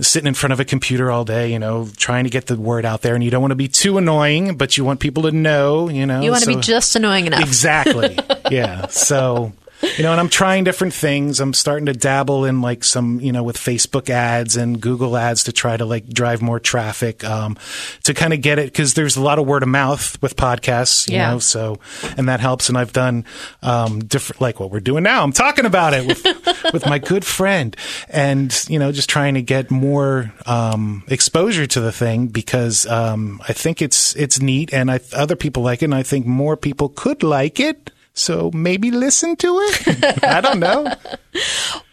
sitting 0.00 0.26
in 0.26 0.34
front 0.34 0.52
of 0.52 0.60
a 0.60 0.64
computer 0.64 1.10
all 1.10 1.24
day, 1.24 1.52
you 1.52 1.58
know, 1.58 1.88
trying 1.96 2.24
to 2.24 2.30
get 2.30 2.46
the 2.46 2.56
word 2.56 2.84
out 2.84 3.02
there, 3.02 3.14
and 3.14 3.24
you 3.24 3.30
don't 3.30 3.40
want 3.40 3.52
to 3.52 3.56
be 3.56 3.68
too 3.68 3.98
annoying, 3.98 4.56
but 4.56 4.76
you 4.76 4.84
want 4.84 5.00
people 5.00 5.24
to 5.24 5.32
know, 5.32 5.88
you 5.88 6.06
know. 6.06 6.20
You 6.20 6.30
want 6.30 6.44
to 6.44 6.54
be 6.54 6.60
just 6.60 6.96
annoying 6.96 7.26
enough. 7.26 7.40
Exactly. 7.40 8.18
yeah. 8.50 8.86
So, 8.88 9.52
you 9.96 10.02
know, 10.02 10.10
and 10.12 10.20
I'm 10.20 10.28
trying 10.28 10.64
different 10.64 10.94
things. 10.94 11.38
I'm 11.40 11.52
starting 11.54 11.86
to 11.86 11.92
dabble 11.92 12.44
in 12.44 12.60
like 12.62 12.82
some, 12.84 13.20
you 13.20 13.32
know, 13.32 13.42
with 13.42 13.56
Facebook 13.56 14.08
ads 14.10 14.56
and 14.56 14.80
Google 14.80 15.16
ads 15.16 15.44
to 15.44 15.52
try 15.52 15.76
to 15.76 15.84
like 15.84 16.08
drive 16.08 16.40
more 16.42 16.58
traffic, 16.58 17.22
um, 17.24 17.56
to 18.04 18.14
kind 18.14 18.32
of 18.32 18.40
get 18.40 18.58
it 18.58 18.66
because 18.72 18.94
there's 18.94 19.16
a 19.16 19.22
lot 19.22 19.38
of 19.38 19.46
word 19.46 19.62
of 19.62 19.68
mouth 19.68 20.20
with 20.22 20.36
podcasts, 20.36 21.08
you 21.08 21.16
Yeah. 21.16 21.32
know, 21.32 21.38
so, 21.38 21.78
and 22.16 22.28
that 22.28 22.40
helps. 22.40 22.68
And 22.68 22.78
I've 22.78 22.92
done, 22.92 23.24
um, 23.62 24.00
different, 24.00 24.40
like 24.40 24.60
what 24.60 24.70
we're 24.70 24.80
doing 24.80 25.02
now. 25.02 25.22
I'm 25.22 25.32
talking 25.32 25.66
about 25.66 25.92
it 25.94 26.06
with, 26.06 26.24
with 26.72 26.86
my 26.86 26.98
good 26.98 27.24
friend 27.24 27.76
and, 28.08 28.52
you 28.68 28.78
know, 28.78 28.92
just 28.92 29.08
trying 29.08 29.34
to 29.34 29.42
get 29.42 29.70
more, 29.70 30.32
um, 30.46 31.04
exposure 31.08 31.66
to 31.66 31.80
the 31.80 31.92
thing 31.92 32.28
because, 32.28 32.86
um, 32.86 33.40
I 33.48 33.52
think 33.52 33.82
it's, 33.82 34.14
it's 34.16 34.40
neat 34.40 34.72
and 34.72 34.90
I, 34.90 35.00
other 35.12 35.36
people 35.36 35.62
like 35.62 35.82
it 35.82 35.86
and 35.86 35.94
I 35.94 36.02
think 36.02 36.26
more 36.26 36.56
people 36.56 36.88
could 36.88 37.22
like 37.22 37.60
it. 37.60 37.90
So 38.18 38.50
maybe 38.54 38.90
listen 38.90 39.36
to 39.36 39.58
it. 39.60 40.24
I 40.24 40.40
don't 40.40 40.58
know. 40.58 40.90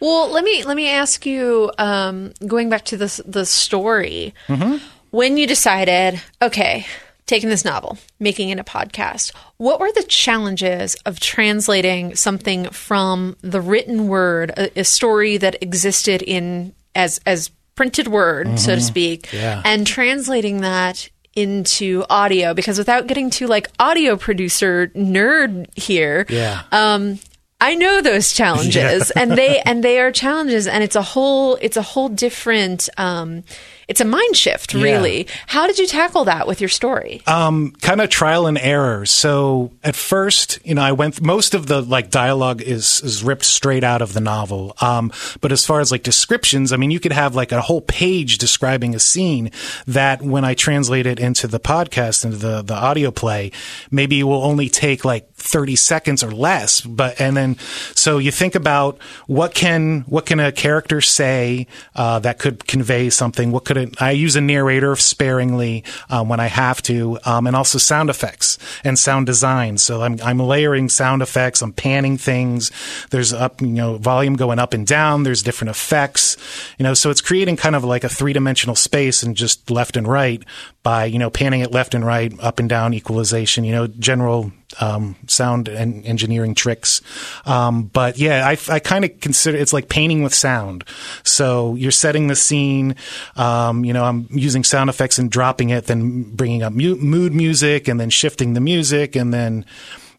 Well, 0.00 0.30
let 0.30 0.42
me 0.42 0.64
let 0.64 0.76
me 0.76 0.88
ask 0.88 1.26
you. 1.26 1.70
Um, 1.78 2.32
going 2.46 2.70
back 2.70 2.86
to 2.86 2.96
this 2.96 3.20
the 3.26 3.44
story, 3.46 4.34
Mm-hmm. 4.48 4.78
when 5.10 5.36
you 5.36 5.46
decided, 5.46 6.20
okay, 6.40 6.86
taking 7.26 7.50
this 7.50 7.64
novel, 7.64 7.98
making 8.18 8.48
it 8.48 8.58
a 8.58 8.64
podcast, 8.64 9.34
what 9.58 9.80
were 9.80 9.92
the 9.92 10.02
challenges 10.04 10.94
of 11.06 11.20
translating 11.20 12.14
something 12.16 12.70
from 12.70 13.36
the 13.42 13.60
written 13.60 14.08
word, 14.08 14.50
a, 14.56 14.80
a 14.80 14.84
story 14.84 15.36
that 15.36 15.62
existed 15.62 16.22
in 16.22 16.74
as 16.94 17.20
as 17.26 17.50
printed 17.74 18.08
word, 18.08 18.58
so 18.58 18.74
to 18.74 18.80
speak, 18.80 19.24
Mm-hmm. 19.26 19.36
Yeah. 19.36 19.62
and 19.64 19.86
translating 19.86 20.62
that 20.62 21.10
into 21.36 22.04
audio? 22.10 22.54
Because 22.54 22.78
without 22.78 23.06
getting 23.06 23.30
too 23.30 23.46
like 23.46 23.68
audio 23.78 24.16
producer 24.16 24.88
nerd 24.94 25.66
here, 25.76 26.26
Yeah. 26.28 26.62
um, 26.72 27.18
I 27.60 27.76
know 27.76 28.02
those 28.02 28.32
challenges, 28.34 29.10
and 29.16 29.32
they 29.32 29.60
and 29.60 29.82
they 29.82 29.98
are 30.00 30.12
challenges, 30.12 30.66
and 30.66 30.84
it's 30.84 30.96
a 30.96 31.02
whole 31.02 31.56
it's 31.56 31.76
a 31.76 31.82
whole 31.82 32.08
different. 32.08 32.88
Um, 32.98 33.44
it's 33.88 34.00
a 34.00 34.04
mind 34.04 34.36
shift, 34.36 34.74
really. 34.74 35.26
How 35.46 35.66
did 35.66 35.78
you 35.78 35.86
tackle 35.86 36.24
that 36.24 36.46
with 36.46 36.60
your 36.60 36.68
story? 36.68 37.22
um, 37.26 37.72
kind 37.80 38.00
of 38.00 38.08
trial 38.10 38.46
and 38.46 38.58
error. 38.58 39.06
So 39.06 39.72
at 39.82 39.96
first, 39.96 40.58
you 40.64 40.74
know, 40.74 40.82
I 40.82 40.92
went. 40.92 41.20
Most 41.22 41.54
of 41.54 41.66
the 41.66 41.80
like 41.82 42.10
dialogue 42.10 42.62
is 42.62 43.00
is 43.02 43.22
ripped 43.22 43.44
straight 43.44 43.84
out 43.84 44.02
of 44.02 44.12
the 44.12 44.20
novel. 44.20 44.74
Um, 44.80 45.12
but 45.40 45.52
as 45.52 45.64
far 45.66 45.80
as 45.80 45.90
like 45.92 46.02
descriptions, 46.02 46.72
I 46.72 46.76
mean, 46.76 46.90
you 46.90 47.00
could 47.00 47.12
have 47.12 47.34
like 47.34 47.52
a 47.52 47.60
whole 47.60 47.80
page 47.80 48.38
describing 48.38 48.94
a 48.94 48.98
scene 48.98 49.50
that 49.86 50.22
when 50.22 50.44
I 50.44 50.54
translate 50.54 51.06
it 51.06 51.18
into 51.20 51.46
the 51.46 51.60
podcast 51.60 52.24
into 52.24 52.36
the 52.36 52.62
the 52.62 52.74
audio 52.74 53.10
play, 53.10 53.52
maybe 53.90 54.20
it 54.20 54.24
will 54.24 54.42
only 54.42 54.68
take 54.68 55.04
like 55.04 55.32
30 55.36 55.76
seconds 55.76 56.24
or 56.24 56.30
less 56.30 56.80
but 56.80 57.20
and 57.20 57.36
then 57.36 57.56
so 57.94 58.16
you 58.16 58.30
think 58.30 58.54
about 58.54 58.96
what 59.26 59.52
can 59.54 60.00
what 60.02 60.24
can 60.24 60.40
a 60.40 60.50
character 60.50 61.02
say 61.02 61.66
uh, 61.94 62.18
that 62.20 62.38
could 62.38 62.66
convey 62.66 63.10
something 63.10 63.52
what 63.52 63.66
could 63.66 63.73
it, 63.76 64.00
i 64.00 64.10
use 64.10 64.36
a 64.36 64.40
narrator 64.40 64.94
sparingly 64.96 65.84
um, 66.10 66.28
when 66.28 66.40
i 66.40 66.46
have 66.46 66.80
to 66.82 67.18
um, 67.24 67.46
and 67.46 67.56
also 67.56 67.78
sound 67.78 68.10
effects 68.10 68.58
and 68.82 68.98
sound 68.98 69.26
design. 69.26 69.78
So 69.78 70.02
I'm, 70.02 70.20
I'm 70.22 70.38
layering 70.38 70.88
sound 70.88 71.22
effects 71.22 71.62
i'm 71.62 71.72
panning 71.72 72.16
things. 72.16 72.70
There's 73.10 73.32
up 73.32 73.60
you 73.60 73.68
know 73.68 73.96
volume 73.96 74.36
going 74.36 74.58
up 74.58 74.74
and 74.74 74.86
down. 74.86 75.22
There's 75.22 75.42
different 75.42 75.70
effects 75.70 76.36
you 76.78 76.82
know 76.82 76.94
so 76.94 77.10
it's 77.10 77.20
creating 77.20 77.56
kind 77.56 77.76
of 77.76 77.84
like 77.84 78.04
a 78.04 78.08
three-dimensional 78.08 78.76
space 78.76 79.22
and 79.22 79.36
just 79.36 79.70
left 79.70 79.96
and 79.96 80.06
right 80.06 80.42
by 80.84 81.06
you 81.06 81.18
know 81.18 81.30
panning 81.30 81.62
it 81.62 81.72
left 81.72 81.94
and 81.94 82.06
right 82.06 82.32
up 82.38 82.60
and 82.60 82.68
down 82.68 82.94
equalization 82.94 83.64
you 83.64 83.72
know 83.72 83.88
general 83.88 84.52
um, 84.80 85.16
sound 85.26 85.68
and 85.68 86.04
engineering 86.06 86.54
tricks. 86.54 87.00
Um, 87.46 87.84
but 87.84 88.18
yeah, 88.18 88.46
I, 88.46 88.56
I 88.68 88.78
kind 88.78 89.04
of 89.04 89.20
consider 89.20 89.58
it's 89.58 89.72
like 89.72 89.88
painting 89.88 90.22
with 90.22 90.34
sound. 90.34 90.84
So 91.22 91.74
you're 91.74 91.90
setting 91.90 92.26
the 92.26 92.36
scene. 92.36 92.96
Um, 93.36 93.84
you 93.84 93.92
know, 93.92 94.04
I'm 94.04 94.26
using 94.30 94.64
sound 94.64 94.90
effects 94.90 95.18
and 95.18 95.30
dropping 95.30 95.70
it, 95.70 95.86
then 95.86 96.22
bringing 96.34 96.62
up 96.62 96.72
mu- 96.72 96.96
mood 96.96 97.34
music 97.34 97.88
and 97.88 98.00
then 98.00 98.10
shifting 98.10 98.54
the 98.54 98.60
music 98.60 99.16
and 99.16 99.32
then 99.32 99.64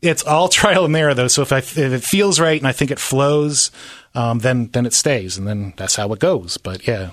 it's 0.02 0.24
all 0.24 0.48
trial 0.50 0.86
and 0.86 0.96
error 0.96 1.14
though. 1.14 1.28
So 1.28 1.42
if 1.42 1.52
I, 1.52 1.60
if 1.60 1.78
it 1.78 2.04
feels 2.04 2.40
right 2.40 2.60
and 2.60 2.68
I 2.68 2.72
think 2.72 2.92
it 2.92 3.00
flows, 3.00 3.72
um, 4.14 4.40
then, 4.40 4.68
then 4.68 4.86
it 4.86 4.94
stays 4.94 5.38
and 5.38 5.48
then 5.48 5.74
that's 5.78 5.96
how 5.96 6.12
it 6.14 6.20
goes. 6.20 6.58
But 6.58 6.88
yeah, 6.88 7.12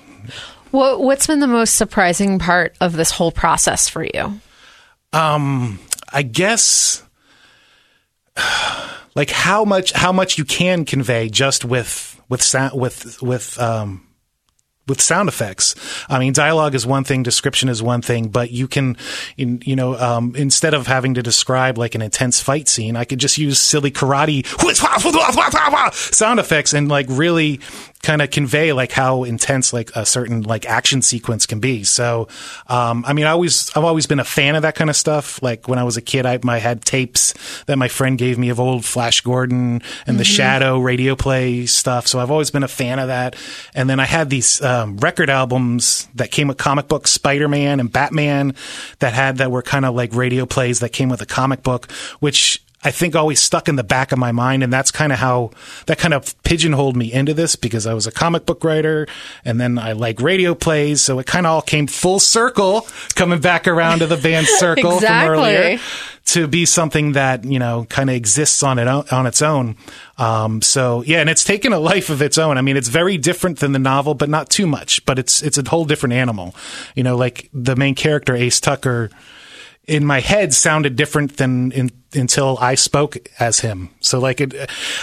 What 0.73 1.01
What's 1.01 1.27
been 1.27 1.41
the 1.41 1.47
most 1.47 1.77
surprising 1.77 2.39
part 2.39 2.75
of 2.81 2.95
this 2.95 3.11
whole 3.11 3.31
process 3.31 3.89
for 3.89 4.05
you? 4.05 4.41
I 6.13 6.23
guess 6.23 7.03
like 9.15 9.31
how 9.31 9.65
much 9.65 9.93
how 9.93 10.13
much 10.13 10.39
you 10.39 10.45
can 10.45 10.85
convey 10.85 11.29
just 11.29 11.65
with 11.65 12.21
with 12.29 12.43
sound 12.43 12.79
with 12.79 13.23
with 13.23 13.61
um 13.61 14.07
with 14.89 15.01
sound 15.01 15.29
effects. 15.29 15.77
I 16.09 16.19
mean, 16.19 16.33
dialogue 16.33 16.75
is 16.75 16.85
one 16.85 17.05
thing, 17.05 17.23
description 17.23 17.69
is 17.69 17.83
one 17.83 18.03
thing, 18.03 18.29
but 18.29 18.51
you 18.51 18.67
can, 18.67 18.97
in, 19.37 19.63
you 19.65 19.77
know, 19.77 19.97
um, 19.97 20.35
instead 20.35 20.75
of 20.75 20.89
having 20.89 21.15
to 21.15 21.23
describe 21.23 21.79
like 21.79 21.95
an 21.95 22.03
intense 22.03 22.41
fight 22.41 22.67
scene, 22.67 22.97
I 22.97 23.05
could 23.05 23.21
just 23.21 23.39
use 23.39 23.61
silly 23.61 23.93
karate 23.93 24.45
sound 26.15 26.41
effects 26.41 26.75
and 26.75 26.89
like 26.89 27.07
really 27.09 27.61
kind 28.03 28.21
of 28.21 28.31
convey 28.31 28.73
like 28.73 28.91
how 28.91 29.23
intense 29.23 29.73
like 29.73 29.91
a 29.95 30.05
certain 30.05 30.43
like 30.43 30.67
action 30.67 31.03
sequence 31.03 31.47
can 31.47 31.61
be. 31.61 31.85
So, 31.85 32.27
um, 32.67 33.05
I 33.07 33.13
mean, 33.13 33.27
I 33.27 33.31
always, 33.31 33.71
I've 33.77 33.85
always 33.85 34.09
been 34.09 34.19
a 34.19 34.25
fan 34.25 34.57
of 34.57 34.63
that 34.63 34.75
kind 34.75 34.91
of 34.91 34.97
stuff. 34.97 35.41
Like 35.41 35.69
when 35.69 35.79
I 35.79 35.85
was 35.85 35.97
a 35.97 36.03
kid, 36.03 36.27
I, 36.27 36.41
I 36.49 36.59
had 36.59 36.85
tapes 36.85 37.33
that 37.67 37.79
my 37.79 37.87
friend 37.87 38.19
gave 38.19 38.39
me 38.39 38.49
of 38.49 38.59
old 38.59 38.85
Flash 38.85 39.21
Gordon 39.21 39.83
and 40.05 40.19
the 40.19 40.25
Shadow 40.25 40.81
radio 40.81 41.15
play 41.15 41.67
stuff. 41.67 42.09
So 42.09 42.19
I've 42.19 42.33
always 42.33 42.51
been 42.51 42.65
a 42.65 42.69
fan 42.69 42.99
of 42.99 43.07
that. 43.07 43.37
And 43.73 43.89
then 43.89 44.01
I 44.01 44.05
had 44.05 44.31
these, 44.31 44.61
um, 44.63 44.97
record 44.97 45.31
albums 45.31 46.09
that 46.17 46.33
came 46.33 46.49
with 46.49 46.59
comic 46.59 46.89
books, 46.89 47.13
Spider-Man 47.13 47.79
and 47.79 47.93
Batman 47.93 48.57
that 48.99 49.13
had, 49.13 49.39
that 49.39 49.53
were 49.53 49.63
kind 49.63 49.85
of 49.85 49.95
like 49.95 50.13
radio 50.13 50.45
plays 50.45 50.81
that 50.81 50.89
came 50.89 51.09
with 51.09 51.23
a 51.23 51.27
comic 51.27 51.63
book, 51.63 51.91
which 52.19 52.63
I 52.85 52.91
think 52.91 53.15
always 53.15 53.41
stuck 53.41 53.69
in 53.69 53.77
the 53.77 53.85
back 53.85 54.13
of 54.13 54.19
my 54.19 54.33
mind. 54.33 54.63
And 54.63 54.73
that's 54.73 54.91
kind 54.91 55.13
of 55.13 55.19
how 55.19 55.51
that 55.87 55.99
kind 55.99 56.15
of 56.15 56.41
pigeonholed 56.43 56.97
me 56.97 57.13
into 57.13 57.33
this 57.35 57.57
because 57.57 57.87
I 57.87 57.95
was 57.95 58.07
a 58.07 58.13
comic 58.13 58.45
book 58.47 58.65
writer 58.65 59.07
and 59.45 59.61
then 59.61 59.79
I 59.79 59.93
like 59.93 60.21
radio 60.21 60.55
plays. 60.55 61.01
So 61.03 61.19
it 61.19 61.27
kind 61.27 61.47
of 61.47 61.53
all 61.53 61.63
came 61.63 61.87
full 61.87 62.19
circle 62.21 62.87
coming 63.15 63.41
back 63.41 63.69
around 63.69 64.01
to 64.01 64.07
the 64.07 64.17
band 64.17 64.47
circle 64.59 64.95
Exactly. 64.97 65.37
from 65.37 65.45
earlier 65.45 65.79
to 66.25 66.47
be 66.47 66.65
something 66.65 67.13
that, 67.13 67.45
you 67.45 67.59
know, 67.59 67.85
kind 67.89 68.09
of 68.09 68.15
exists 68.17 68.63
on 68.63 68.79
it, 68.79 68.87
on 68.87 69.27
its 69.27 69.43
own. 69.43 69.77
Um, 70.19 70.63
so 70.63 71.03
yeah, 71.03 71.21
and 71.21 71.29
it's 71.29 71.43
taken 71.45 71.73
a 71.73 71.81
life 71.81 72.11
of 72.11 72.23
its 72.23 72.39
own. 72.39 72.59
I 72.59 72.63
mean, 72.63 72.77
it's 72.77 72.89
very 72.89 73.19
different 73.19 73.59
than 73.59 73.73
the 73.73 73.79
novel, 73.81 74.15
but 74.15 74.29
not 74.29 74.49
too 74.49 74.67
much, 74.67 75.05
but 75.05 75.19
it's, 75.19 75.43
it's 75.43 75.59
a 75.59 75.69
whole 75.69 75.85
different 75.85 76.13
animal. 76.15 76.55
You 76.95 77.03
know, 77.03 77.17
like 77.17 77.49
the 77.53 77.75
main 77.75 77.95
character, 77.97 78.35
Ace 78.37 78.61
Tucker, 78.61 79.11
in 79.87 80.05
my 80.05 80.21
head 80.21 80.55
sounded 80.55 80.95
different 80.95 81.37
than 81.39 81.73
in, 81.73 81.91
until 82.15 82.57
I 82.61 82.77
spoke 82.77 83.17
as 83.41 83.61
him. 83.61 83.91
So 84.01 84.21
like 84.21 84.41
it, 84.41 84.55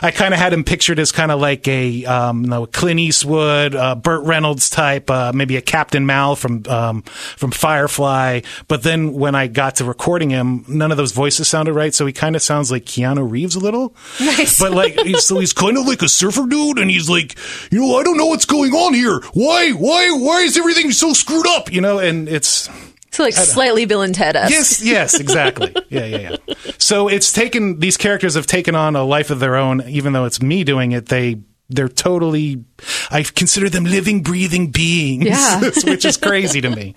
I 0.01 0.11
kind 0.11 0.33
of 0.33 0.39
had 0.39 0.53
him 0.53 0.63
pictured 0.63 0.99
as 0.99 1.11
kind 1.11 1.31
of 1.31 1.41
like 1.41 1.67
a, 1.67 2.05
um, 2.05 2.43
you 2.43 2.49
know, 2.49 2.65
Clint 2.65 2.99
Eastwood, 2.99 3.75
uh, 3.75 3.95
Burt 3.95 4.23
Reynolds 4.23 4.69
type, 4.69 5.09
uh, 5.09 5.33
maybe 5.33 5.57
a 5.57 5.61
Captain 5.61 6.05
Mal 6.05 6.35
from, 6.37 6.63
um, 6.67 7.01
from 7.01 7.51
Firefly. 7.51 8.41
But 8.69 8.83
then 8.83 9.13
when 9.13 9.35
I 9.35 9.47
got 9.47 9.75
to 9.77 9.85
recording 9.85 10.29
him, 10.29 10.63
none 10.69 10.91
of 10.91 10.97
those 10.97 11.11
voices 11.11 11.47
sounded 11.49 11.73
right. 11.73 11.93
So 11.93 12.05
he 12.05 12.13
kind 12.13 12.35
of 12.37 12.41
sounds 12.41 12.71
like 12.71 12.85
Keanu 12.85 13.29
Reeves 13.29 13.55
a 13.55 13.59
little. 13.59 13.93
Nice. 14.21 14.59
But 14.59 14.71
like, 14.71 14.93
he's, 14.99 15.25
so 15.25 15.39
he's 15.39 15.51
kind 15.51 15.77
of 15.77 15.87
like 15.87 16.01
a 16.03 16.09
surfer 16.09 16.45
dude 16.47 16.77
and 16.77 16.89
he's 16.89 17.09
like, 17.09 17.35
you 17.69 17.81
know, 17.81 17.97
I 17.97 18.03
don't 18.03 18.17
know 18.17 18.27
what's 18.27 18.45
going 18.45 18.71
on 18.71 18.93
here. 18.93 19.19
Why, 19.33 19.71
why, 19.71 20.11
why 20.11 20.41
is 20.43 20.57
everything 20.57 20.91
so 20.91 21.11
screwed 21.11 21.47
up? 21.47 21.69
You 21.69 21.81
know, 21.81 21.99
and 21.99 22.29
it's, 22.29 22.69
So 23.11 23.23
like 23.23 23.33
slightly 23.33 23.85
Bill 23.85 24.01
and 24.01 24.13
Ted. 24.13 24.35
Yes, 24.35 24.81
yes, 24.83 25.19
exactly. 25.19 25.75
Yeah, 25.89 26.05
yeah, 26.05 26.35
yeah. 26.47 26.53
So 26.77 27.07
it's 27.07 27.31
taken 27.31 27.79
these 27.79 27.97
characters 27.97 28.35
have 28.35 28.45
taken 28.45 28.75
on 28.75 28.95
a 28.95 29.03
life 29.03 29.31
of 29.31 29.39
their 29.39 29.55
own. 29.55 29.81
Even 29.89 30.13
though 30.13 30.25
it's 30.25 30.41
me 30.41 30.63
doing 30.63 30.91
it, 30.91 31.07
they 31.07 31.41
they're 31.71 31.87
totally 31.89 32.63
I 33.11 33.23
consider 33.23 33.69
them 33.69 33.83
living, 33.85 34.21
breathing 34.23 34.69
beings, 34.71 35.25
Yeah. 35.25 35.59
which 35.83 36.05
is 36.05 36.17
crazy 36.17 36.61
to 36.61 36.69
me. 36.69 36.95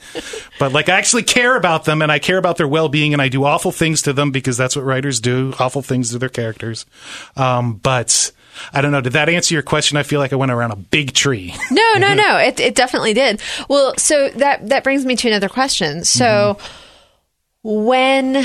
But 0.58 0.72
like 0.72 0.88
I 0.88 0.98
actually 0.98 1.22
care 1.24 1.56
about 1.56 1.84
them 1.84 2.02
and 2.02 2.12
I 2.12 2.18
care 2.18 2.38
about 2.38 2.56
their 2.58 2.68
well 2.68 2.88
being 2.88 3.12
and 3.14 3.20
I 3.22 3.28
do 3.28 3.44
awful 3.44 3.72
things 3.72 4.02
to 4.02 4.12
them 4.12 4.30
because 4.30 4.56
that's 4.56 4.76
what 4.76 4.84
writers 4.84 5.20
do, 5.20 5.54
awful 5.58 5.82
things 5.82 6.10
to 6.10 6.18
their 6.18 6.28
characters. 6.28 6.84
Um, 7.36 7.74
but 7.74 8.32
I 8.72 8.80
don't 8.80 8.92
know. 8.92 9.00
Did 9.00 9.14
that 9.14 9.28
answer 9.28 9.54
your 9.54 9.62
question? 9.62 9.96
I 9.96 10.02
feel 10.02 10.20
like 10.20 10.32
I 10.32 10.36
went 10.36 10.52
around 10.52 10.72
a 10.72 10.76
big 10.76 11.12
tree. 11.14 11.54
No, 11.70 11.94
no, 11.98 12.14
no. 12.14 12.38
It 12.42 12.58
it 12.60 12.74
definitely 12.74 13.14
did. 13.14 13.40
Well, 13.68 13.94
so 13.96 14.28
that 14.30 14.68
that 14.68 14.84
brings 14.84 15.04
me 15.04 15.16
to 15.16 15.28
another 15.28 15.48
question. 15.48 16.04
So 16.04 16.56
mm-hmm. 16.58 17.84
when 17.84 18.44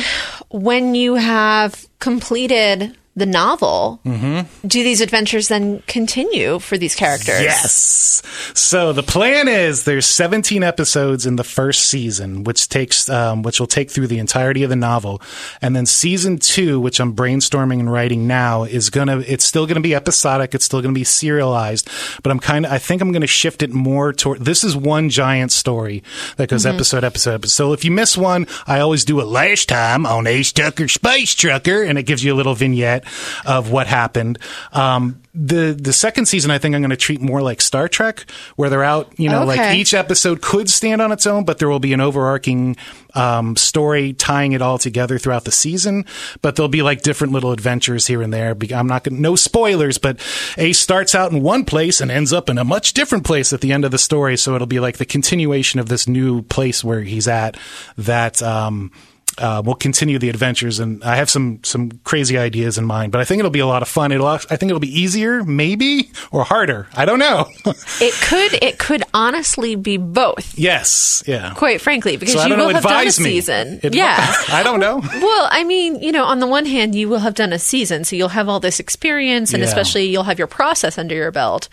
when 0.49 0.95
you 0.95 1.15
have 1.15 1.87
completed 1.99 2.95
the 3.17 3.25
novel, 3.25 3.99
do 4.05 4.83
these 4.83 5.01
adventures 5.01 5.47
then 5.47 5.81
continue 5.87 6.59
for 6.59 6.77
these 6.77 6.93
characters? 6.93 7.41
Yes. 7.41 8.21
So 8.53 8.93
the 8.93 9.01
plan 9.01 9.47
is 9.47 9.85
there's 9.85 10.05
17 10.05 10.61
episodes 10.61 11.25
in 11.25 11.35
the 11.35 11.43
first 11.43 11.87
season, 11.87 12.43
which 12.43 12.69
takes 12.69 13.09
um, 13.09 13.41
which 13.41 13.59
will 13.59 13.67
take 13.67 13.89
through 13.89 14.05
the 14.05 14.19
entirety 14.19 14.61
of 14.61 14.69
the 14.69 14.75
novel, 14.75 15.19
and 15.63 15.75
then 15.75 15.87
season 15.87 16.37
two, 16.37 16.79
which 16.79 16.99
I'm 16.99 17.15
brainstorming 17.15 17.79
and 17.79 17.91
writing 17.91 18.27
now, 18.27 18.63
is 18.63 18.91
gonna 18.91 19.17
it's 19.19 19.43
still 19.43 19.65
gonna 19.65 19.81
be 19.81 19.95
episodic. 19.95 20.53
It's 20.53 20.65
still 20.65 20.83
gonna 20.83 20.93
be 20.93 21.03
serialized, 21.03 21.89
but 22.21 22.29
I'm 22.31 22.39
kind 22.39 22.67
of 22.67 22.71
I 22.71 22.77
think 22.77 23.01
I'm 23.01 23.11
gonna 23.11 23.25
shift 23.25 23.63
it 23.63 23.71
more 23.71 24.13
toward 24.13 24.45
this 24.45 24.63
is 24.63 24.75
one 24.75 25.09
giant 25.09 25.51
story 25.51 26.03
that 26.35 26.49
goes 26.49 26.67
episode 26.67 27.03
episode. 27.03 27.49
So 27.49 27.73
if 27.73 27.83
you 27.83 27.89
miss 27.89 28.15
one, 28.15 28.45
I 28.67 28.79
always 28.79 29.03
do 29.03 29.19
it 29.21 29.25
last 29.25 29.69
time 29.69 30.05
on 30.05 30.27
Ace 30.27 30.51
Tucker 30.51 30.87
Space 30.87 31.33
Trucker, 31.33 31.81
and 31.81 31.97
it 31.97 32.03
gives 32.03 32.23
you 32.23 32.31
a 32.31 32.35
little 32.35 32.53
vignette 32.53 33.06
of 33.45 33.71
what 33.71 33.87
happened. 33.87 34.39
Um, 34.73 35.21
the 35.33 35.77
the 35.79 35.93
second 35.93 36.25
season, 36.25 36.49
I 36.49 36.57
think 36.57 36.73
I'm 36.73 36.81
going 36.81 36.89
to 36.89 36.97
treat 36.97 37.21
more 37.21 37.41
like 37.41 37.61
Star 37.61 37.87
Trek, 37.87 38.25
where 38.55 38.69
they're 38.69 38.83
out. 38.83 39.11
You 39.19 39.29
know, 39.29 39.45
like 39.45 39.75
each 39.75 39.93
episode 39.93 40.41
could 40.41 40.69
stand 40.69 41.01
on 41.01 41.11
its 41.11 41.27
own, 41.27 41.45
but 41.45 41.59
there 41.59 41.69
will 41.69 41.79
be 41.79 41.93
an 41.93 42.01
overarching 42.01 42.75
um, 43.13 43.55
story 43.55 44.13
tying 44.13 44.53
it 44.53 44.61
all 44.61 44.77
together 44.77 45.19
throughout 45.19 45.43
the 45.43 45.51
season. 45.51 46.05
But 46.41 46.55
there'll 46.55 46.69
be 46.69 46.81
like 46.81 47.01
different 47.03 47.33
little 47.33 47.51
adventures 47.51 48.07
here 48.07 48.21
and 48.21 48.33
there. 48.33 48.55
I'm 48.73 48.87
not 48.87 49.03
going 49.03 49.21
no 49.21 49.35
spoilers, 49.35 49.97
but 49.97 50.19
Ace 50.57 50.79
starts 50.79 51.13
out 51.13 51.31
in 51.31 51.43
one 51.43 51.65
place 51.65 52.01
and 52.01 52.09
ends 52.09 52.33
up 52.33 52.49
in 52.49 52.57
a 52.57 52.63
much 52.63 52.93
different 52.93 53.23
place 53.23 53.53
at 53.53 53.61
the 53.61 53.71
end 53.71 53.85
of 53.85 53.91
the 53.91 53.99
story. 53.99 54.37
So 54.37 54.55
it'll 54.55 54.67
be 54.67 54.79
like 54.79 54.97
the 54.97 55.05
continuation 55.05 55.79
of 55.79 55.89
this 55.89 56.07
new 56.07 56.41
place 56.41 56.83
where 56.83 57.01
he's 57.01 57.27
at. 57.27 57.57
That. 57.97 58.41
Um, 58.41 58.91
uh, 59.37 59.61
we'll 59.63 59.75
continue 59.75 60.17
the 60.19 60.29
adventures, 60.29 60.79
and 60.79 61.03
I 61.03 61.15
have 61.15 61.29
some 61.29 61.59
some 61.63 61.91
crazy 62.03 62.37
ideas 62.37 62.77
in 62.77 62.85
mind. 62.85 63.11
But 63.11 63.21
I 63.21 63.25
think 63.25 63.39
it'll 63.39 63.51
be 63.51 63.59
a 63.59 63.67
lot 63.67 63.81
of 63.81 63.87
fun. 63.87 64.11
It'll 64.11 64.27
I 64.27 64.37
think 64.37 64.63
it'll 64.69 64.79
be 64.79 64.99
easier, 65.01 65.43
maybe, 65.43 66.11
or 66.31 66.43
harder. 66.43 66.87
I 66.95 67.05
don't 67.05 67.19
know. 67.19 67.47
It 67.99 68.13
could 68.21 68.53
it 68.63 68.77
could 68.77 69.03
honestly 69.13 69.75
be 69.75 69.97
both. 69.97 70.57
yes, 70.57 71.23
yeah. 71.27 71.53
Quite 71.55 71.81
frankly, 71.81 72.17
because 72.17 72.33
So 72.35 72.43
you 72.43 72.49
don't 72.49 72.57
know. 72.59 72.67
will 72.67 72.73
have 72.75 72.83
done 72.83 73.07
a 73.07 73.11
season. 73.11 73.79
It- 73.83 73.95
yeah. 73.95 74.33
I 74.49 74.61
don't 74.63 74.79
know. 74.79 75.01
Well, 75.27 75.47
I 75.51 75.63
mean, 75.63 75.99
you 76.01 76.11
know, 76.11 76.23
on 76.25 76.39
the 76.39 76.47
one 76.47 76.65
hand, 76.65 76.93
you 76.95 77.09
will 77.09 77.19
have 77.19 77.33
done 77.33 77.53
a 77.53 77.59
season, 77.59 78.03
so 78.03 78.15
you'll 78.15 78.29
have 78.29 78.47
all 78.49 78.59
this 78.59 78.79
experience, 78.79 79.53
and 79.53 79.61
Yeah. 79.61 79.67
especially 79.69 80.05
you'll 80.05 80.23
have 80.23 80.37
your 80.37 80.47
process 80.47 80.97
under 80.97 81.15
your 81.15 81.31
belt. 81.31 81.69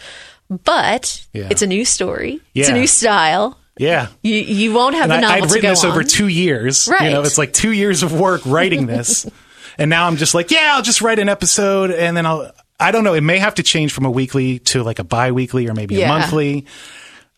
But 0.51 1.25
Yeah. 1.33 1.49
it's 1.51 1.63
a 1.63 1.67
new 1.67 1.85
story. 1.85 2.41
It's 2.55 2.69
a 2.69 2.73
new 2.73 2.87
style. 2.87 3.59
Yeah. 3.79 4.09
You 4.23 4.35
you 4.37 4.73
won't 4.73 4.95
have 4.95 5.11
And 5.11 5.13
the 5.13 5.17
I, 5.17 5.21
novel 5.21 5.35
I'd 5.45 5.49
to 5.49 5.55
written 5.55 5.71
this 5.71 5.85
over 5.85 6.05
two 6.05 6.29
years. 6.29 6.89
Right, 6.89 7.07
you 7.07 7.11
know, 7.11 7.23
it's 7.23 7.39
like 7.39 7.53
two 7.53 7.73
years 7.73 8.03
of 8.03 8.13
work 8.19 8.43
writing 8.47 8.87
this. 8.87 9.27
and 9.79 9.91
now 9.91 10.07
I'm 10.07 10.17
just 10.17 10.35
like, 10.35 10.51
yeah, 10.51 10.73
I'll 10.75 10.83
just 10.83 11.03
write 11.03 11.19
an 11.19 11.29
episode 11.29 11.91
and 11.91 12.17
then 12.17 12.25
I'll, 12.27 12.53
I 12.79 12.91
don't 12.93 13.05
know. 13.05 13.15
It 13.15 13.23
may 13.23 13.39
have 13.39 13.57
to 13.57 13.63
change 13.63 13.93
from 13.93 14.05
a 14.05 14.11
weekly 14.11 14.59
to 14.61 14.83
like 14.83 14.99
a 15.01 15.05
bi-weekly 15.05 15.69
or 15.69 15.75
maybe 15.75 15.97
Yeah. 15.97 16.07
a 16.07 16.09
monthly. 16.19 16.67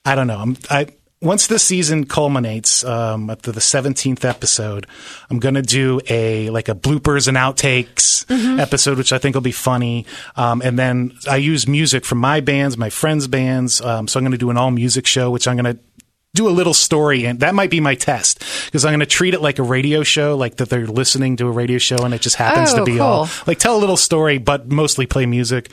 I 0.04 0.14
don't 0.14 0.26
know. 0.26 0.38
I'm, 0.38 0.56
I, 0.70 0.88
once 1.22 1.46
this 1.46 1.64
season 1.64 2.04
culminates, 2.04 2.84
um, 2.84 3.30
up 3.30 3.40
to 3.42 3.52
the 3.52 3.60
17th 3.60 4.22
episode, 4.24 4.86
I'm 5.30 5.38
going 5.38 5.54
to 5.54 5.62
do 5.62 6.00
a, 6.10 6.50
like 6.50 6.68
a 6.68 6.74
bloopers 6.74 7.26
and 7.28 7.36
outtakes 7.36 8.04
Mm-hmm. 8.26 8.58
episode, 8.58 8.98
which 8.98 9.12
I 9.12 9.18
think 9.18 9.34
will 9.36 9.40
be 9.40 9.52
funny. 9.52 10.04
Um, 10.34 10.60
and 10.60 10.76
then 10.76 11.12
I 11.30 11.36
use 11.36 11.68
music 11.68 12.04
from 12.04 12.18
my 12.18 12.40
bands, 12.40 12.76
my 12.76 12.90
friends' 12.90 13.28
bands. 13.28 13.80
Um, 13.80 14.08
so 14.08 14.18
I'm 14.18 14.24
going 14.24 14.32
to 14.32 14.38
do 14.38 14.50
an 14.50 14.56
all 14.56 14.72
music 14.72 15.06
show, 15.06 15.30
which 15.30 15.46
I'm 15.46 15.56
going 15.56 15.76
to 15.76 15.80
do 16.36 16.48
a 16.48 16.50
little 16.50 16.74
story 16.74 17.24
and 17.24 17.40
that 17.40 17.54
might 17.54 17.70
be 17.70 17.80
my 17.80 17.94
test 17.94 18.44
because 18.66 18.84
I'm 18.84 18.90
going 18.92 19.00
to 19.00 19.06
treat 19.06 19.34
it 19.34 19.40
like 19.40 19.58
a 19.58 19.62
radio 19.62 20.02
show 20.04 20.36
like 20.36 20.56
that 20.56 20.68
they're 20.68 20.86
listening 20.86 21.36
to 21.38 21.46
a 21.46 21.50
radio 21.50 21.78
show 21.78 21.96
and 22.04 22.14
it 22.14 22.20
just 22.20 22.36
happens 22.36 22.72
Oh, 22.72 22.78
to 22.78 22.84
be 22.84 22.92
cool. 22.98 23.02
all 23.02 23.28
like 23.46 23.58
tell 23.58 23.76
a 23.76 23.80
little 23.80 23.96
story 23.96 24.38
but 24.38 24.70
mostly 24.70 25.06
play 25.06 25.26
music. 25.26 25.70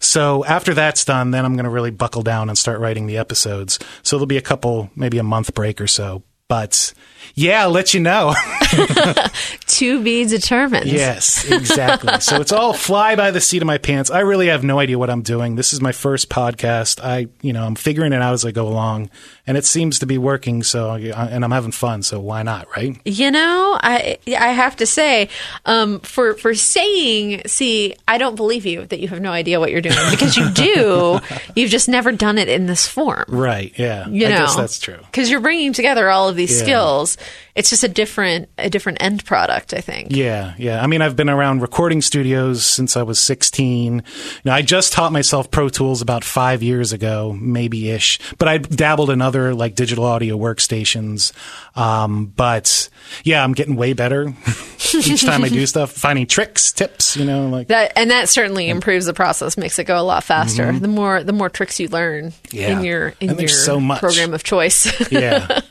So 0.00 0.44
after 0.44 0.74
that's 0.74 1.04
done 1.04 1.30
then 1.30 1.44
I'm 1.44 1.54
going 1.54 1.64
to 1.64 1.70
really 1.70 1.90
buckle 1.90 2.22
down 2.22 2.48
and 2.48 2.58
start 2.58 2.80
writing 2.80 3.06
the 3.06 3.18
episodes. 3.18 3.78
So 4.02 4.16
there'll 4.16 4.26
be 4.26 4.36
a 4.36 4.42
couple 4.42 4.90
maybe 4.96 5.18
a 5.18 5.22
month 5.22 5.54
break 5.54 5.80
or 5.80 5.86
so 5.86 6.22
but 6.48 6.92
yeah 7.34 7.62
I'll 7.62 7.70
let 7.70 7.92
you 7.92 8.00
know 8.00 8.34
to 9.66 10.02
be 10.02 10.24
determined. 10.24 10.86
yes 10.86 11.50
exactly 11.50 12.20
so 12.20 12.40
it's 12.40 12.52
all 12.52 12.72
fly 12.72 13.16
by 13.16 13.30
the 13.30 13.40
seat 13.40 13.62
of 13.62 13.66
my 13.66 13.78
pants 13.78 14.10
I 14.10 14.20
really 14.20 14.46
have 14.48 14.64
no 14.64 14.78
idea 14.78 14.98
what 14.98 15.10
I'm 15.10 15.22
doing 15.22 15.56
this 15.56 15.72
is 15.72 15.80
my 15.80 15.92
first 15.92 16.28
podcast 16.28 17.02
I 17.02 17.28
you 17.42 17.52
know 17.52 17.64
I'm 17.64 17.74
figuring 17.74 18.12
it 18.12 18.22
out 18.22 18.32
as 18.34 18.44
I 18.44 18.52
go 18.52 18.68
along 18.68 19.10
and 19.46 19.56
it 19.56 19.64
seems 19.64 19.98
to 20.00 20.06
be 20.06 20.18
working 20.18 20.62
so 20.62 20.92
and 20.92 21.44
I'm 21.44 21.50
having 21.50 21.72
fun 21.72 22.02
so 22.02 22.20
why 22.20 22.42
not 22.42 22.68
right 22.76 22.96
You 23.04 23.30
know, 23.30 23.78
I 23.82 24.18
I 24.28 24.48
have 24.52 24.76
to 24.76 24.86
say, 24.86 25.28
um, 25.64 26.00
for 26.00 26.34
for 26.34 26.54
saying, 26.54 27.42
see, 27.46 27.94
I 28.08 28.18
don't 28.18 28.34
believe 28.36 28.66
you 28.66 28.86
that 28.86 29.00
you 29.00 29.08
have 29.08 29.20
no 29.20 29.30
idea 29.32 29.58
what 29.60 29.70
you're 29.70 29.80
doing 29.80 29.96
because 30.10 30.36
you 30.36 30.50
do. 30.50 31.20
You've 31.56 31.70
just 31.70 31.88
never 31.88 32.12
done 32.12 32.38
it 32.38 32.48
in 32.48 32.66
this 32.66 32.86
form. 32.86 33.24
Right. 33.28 33.72
Yeah. 33.78 34.08
You 34.08 34.26
I 34.26 34.30
know, 34.30 34.38
guess 34.38 34.56
that's 34.56 34.78
true. 34.78 34.98
Because 34.98 35.30
you're 35.30 35.40
bringing 35.40 35.72
together 35.72 36.10
all 36.10 36.28
of 36.28 36.35
these 36.36 36.56
Yeah. 36.58 36.64
skills. 36.64 37.16
It's 37.56 37.70
just 37.70 37.82
a 37.82 37.88
different 37.88 38.48
a 38.58 38.68
different 38.70 39.02
end 39.02 39.24
product. 39.24 39.74
I 39.74 39.80
think. 39.80 40.08
Yeah. 40.10 40.54
Yeah. 40.58 40.82
I 40.82 40.86
mean, 40.86 41.02
I've 41.02 41.16
been 41.16 41.30
around 41.30 41.62
recording 41.62 42.02
studios 42.02 42.64
since 42.64 42.96
I 42.96 43.02
was 43.02 43.18
16. 43.18 43.94
You 43.96 44.02
know, 44.44 44.52
I 44.52 44.62
just 44.62 44.92
taught 44.92 45.10
myself 45.12 45.50
Pro 45.50 45.68
Tools 45.68 46.02
about 46.02 46.22
five 46.22 46.62
years 46.62 46.92
ago, 46.92 47.36
maybe 47.40 47.90
ish, 47.90 48.18
but 48.38 48.46
I 48.46 48.58
dabbled 48.58 49.10
in 49.10 49.20
other 49.22 49.54
like 49.54 49.74
digital 49.74 50.04
audio 50.04 50.36
workstations. 50.38 51.32
Um, 51.76 52.26
but 52.36 52.88
yeah, 53.24 53.42
I'm 53.42 53.52
getting 53.54 53.76
way 53.76 53.92
better 53.94 54.34
each 54.94 55.24
time 55.24 55.42
I 55.42 55.48
do 55.48 55.64
stuff, 55.66 55.92
finding 55.92 56.26
tricks, 56.26 56.72
tips, 56.72 57.16
you 57.16 57.24
know, 57.24 57.48
like, 57.48 57.68
That 57.68 57.92
and 57.96 58.10
that 58.10 58.28
certainly 58.28 58.68
improves 58.68 59.06
the 59.06 59.14
process, 59.14 59.56
makes 59.56 59.78
it 59.78 59.84
go 59.84 59.98
a 59.98 60.02
lot 60.02 60.24
faster. 60.24 60.72
The 60.72 60.88
more 60.88 61.22
the 61.22 61.32
more 61.32 61.48
tricks 61.48 61.80
you 61.80 61.88
learn 61.88 62.26
Mm-hmm. 62.26 62.56
Yeah. 62.56 62.68
in 62.78 62.84
your 62.84 63.14
in 63.20 63.38
your 63.38 63.48
so 63.48 63.80
program 63.98 64.34
of 64.34 64.42
choice. 64.44 64.86
yeah. 65.10 65.60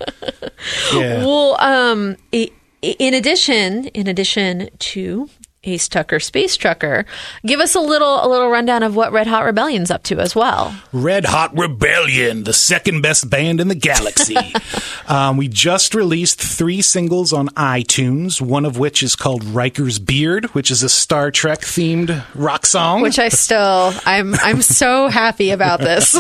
Yeah. 0.94 1.24
Well, 1.24 1.56
um, 1.62 1.75
Um, 1.76 2.16
i- 2.34 2.52
in 2.82 3.14
addition, 3.14 3.88
in 3.88 4.08
addition 4.08 4.70
to 4.92 5.30
Ace 5.66 5.88
Tucker, 5.88 6.20
Space 6.20 6.56
Trucker, 6.56 7.06
give 7.46 7.60
us 7.60 7.76
a 7.76 7.80
little 7.80 8.24
a 8.24 8.28
little 8.28 8.50
rundown 8.50 8.84
of 8.84 8.96
what 8.96 9.12
Red 9.12 9.28
Hot 9.28 9.46
Rebellion's 9.46 9.92
up 9.92 10.04
to 10.04 10.20
as 10.20 10.36
well. 10.36 10.76
Red 10.94 11.26
Hot 11.26 11.58
Rebellion, 11.58 12.44
the 12.44 12.54
second 12.54 13.02
best 13.02 13.30
band 13.30 13.60
in 13.60 13.68
the 13.68 13.76
galaxy. 13.76 14.38
um, 15.08 15.38
we 15.38 15.48
just 15.48 15.96
released 15.96 16.42
three 16.42 16.82
singles 16.82 17.34
on 17.34 17.50
iTunes, 17.50 18.40
one 18.40 18.66
of 18.66 18.78
which 18.78 19.04
is 19.04 19.16
called 19.16 19.44
Riker's 19.44 20.00
Beard, 20.00 20.46
which 20.54 20.72
is 20.72 20.84
a 20.84 20.90
Star 20.90 21.32
Trek 21.32 21.60
themed 21.62 22.24
rock 22.36 22.66
song. 22.66 23.02
Which 23.02 23.20
I 23.20 23.30
still, 23.30 23.94
I'm 24.06 24.36
I'm 24.36 24.62
so 24.62 25.08
happy 25.08 25.52
about 25.52 25.80
this. 25.80 26.16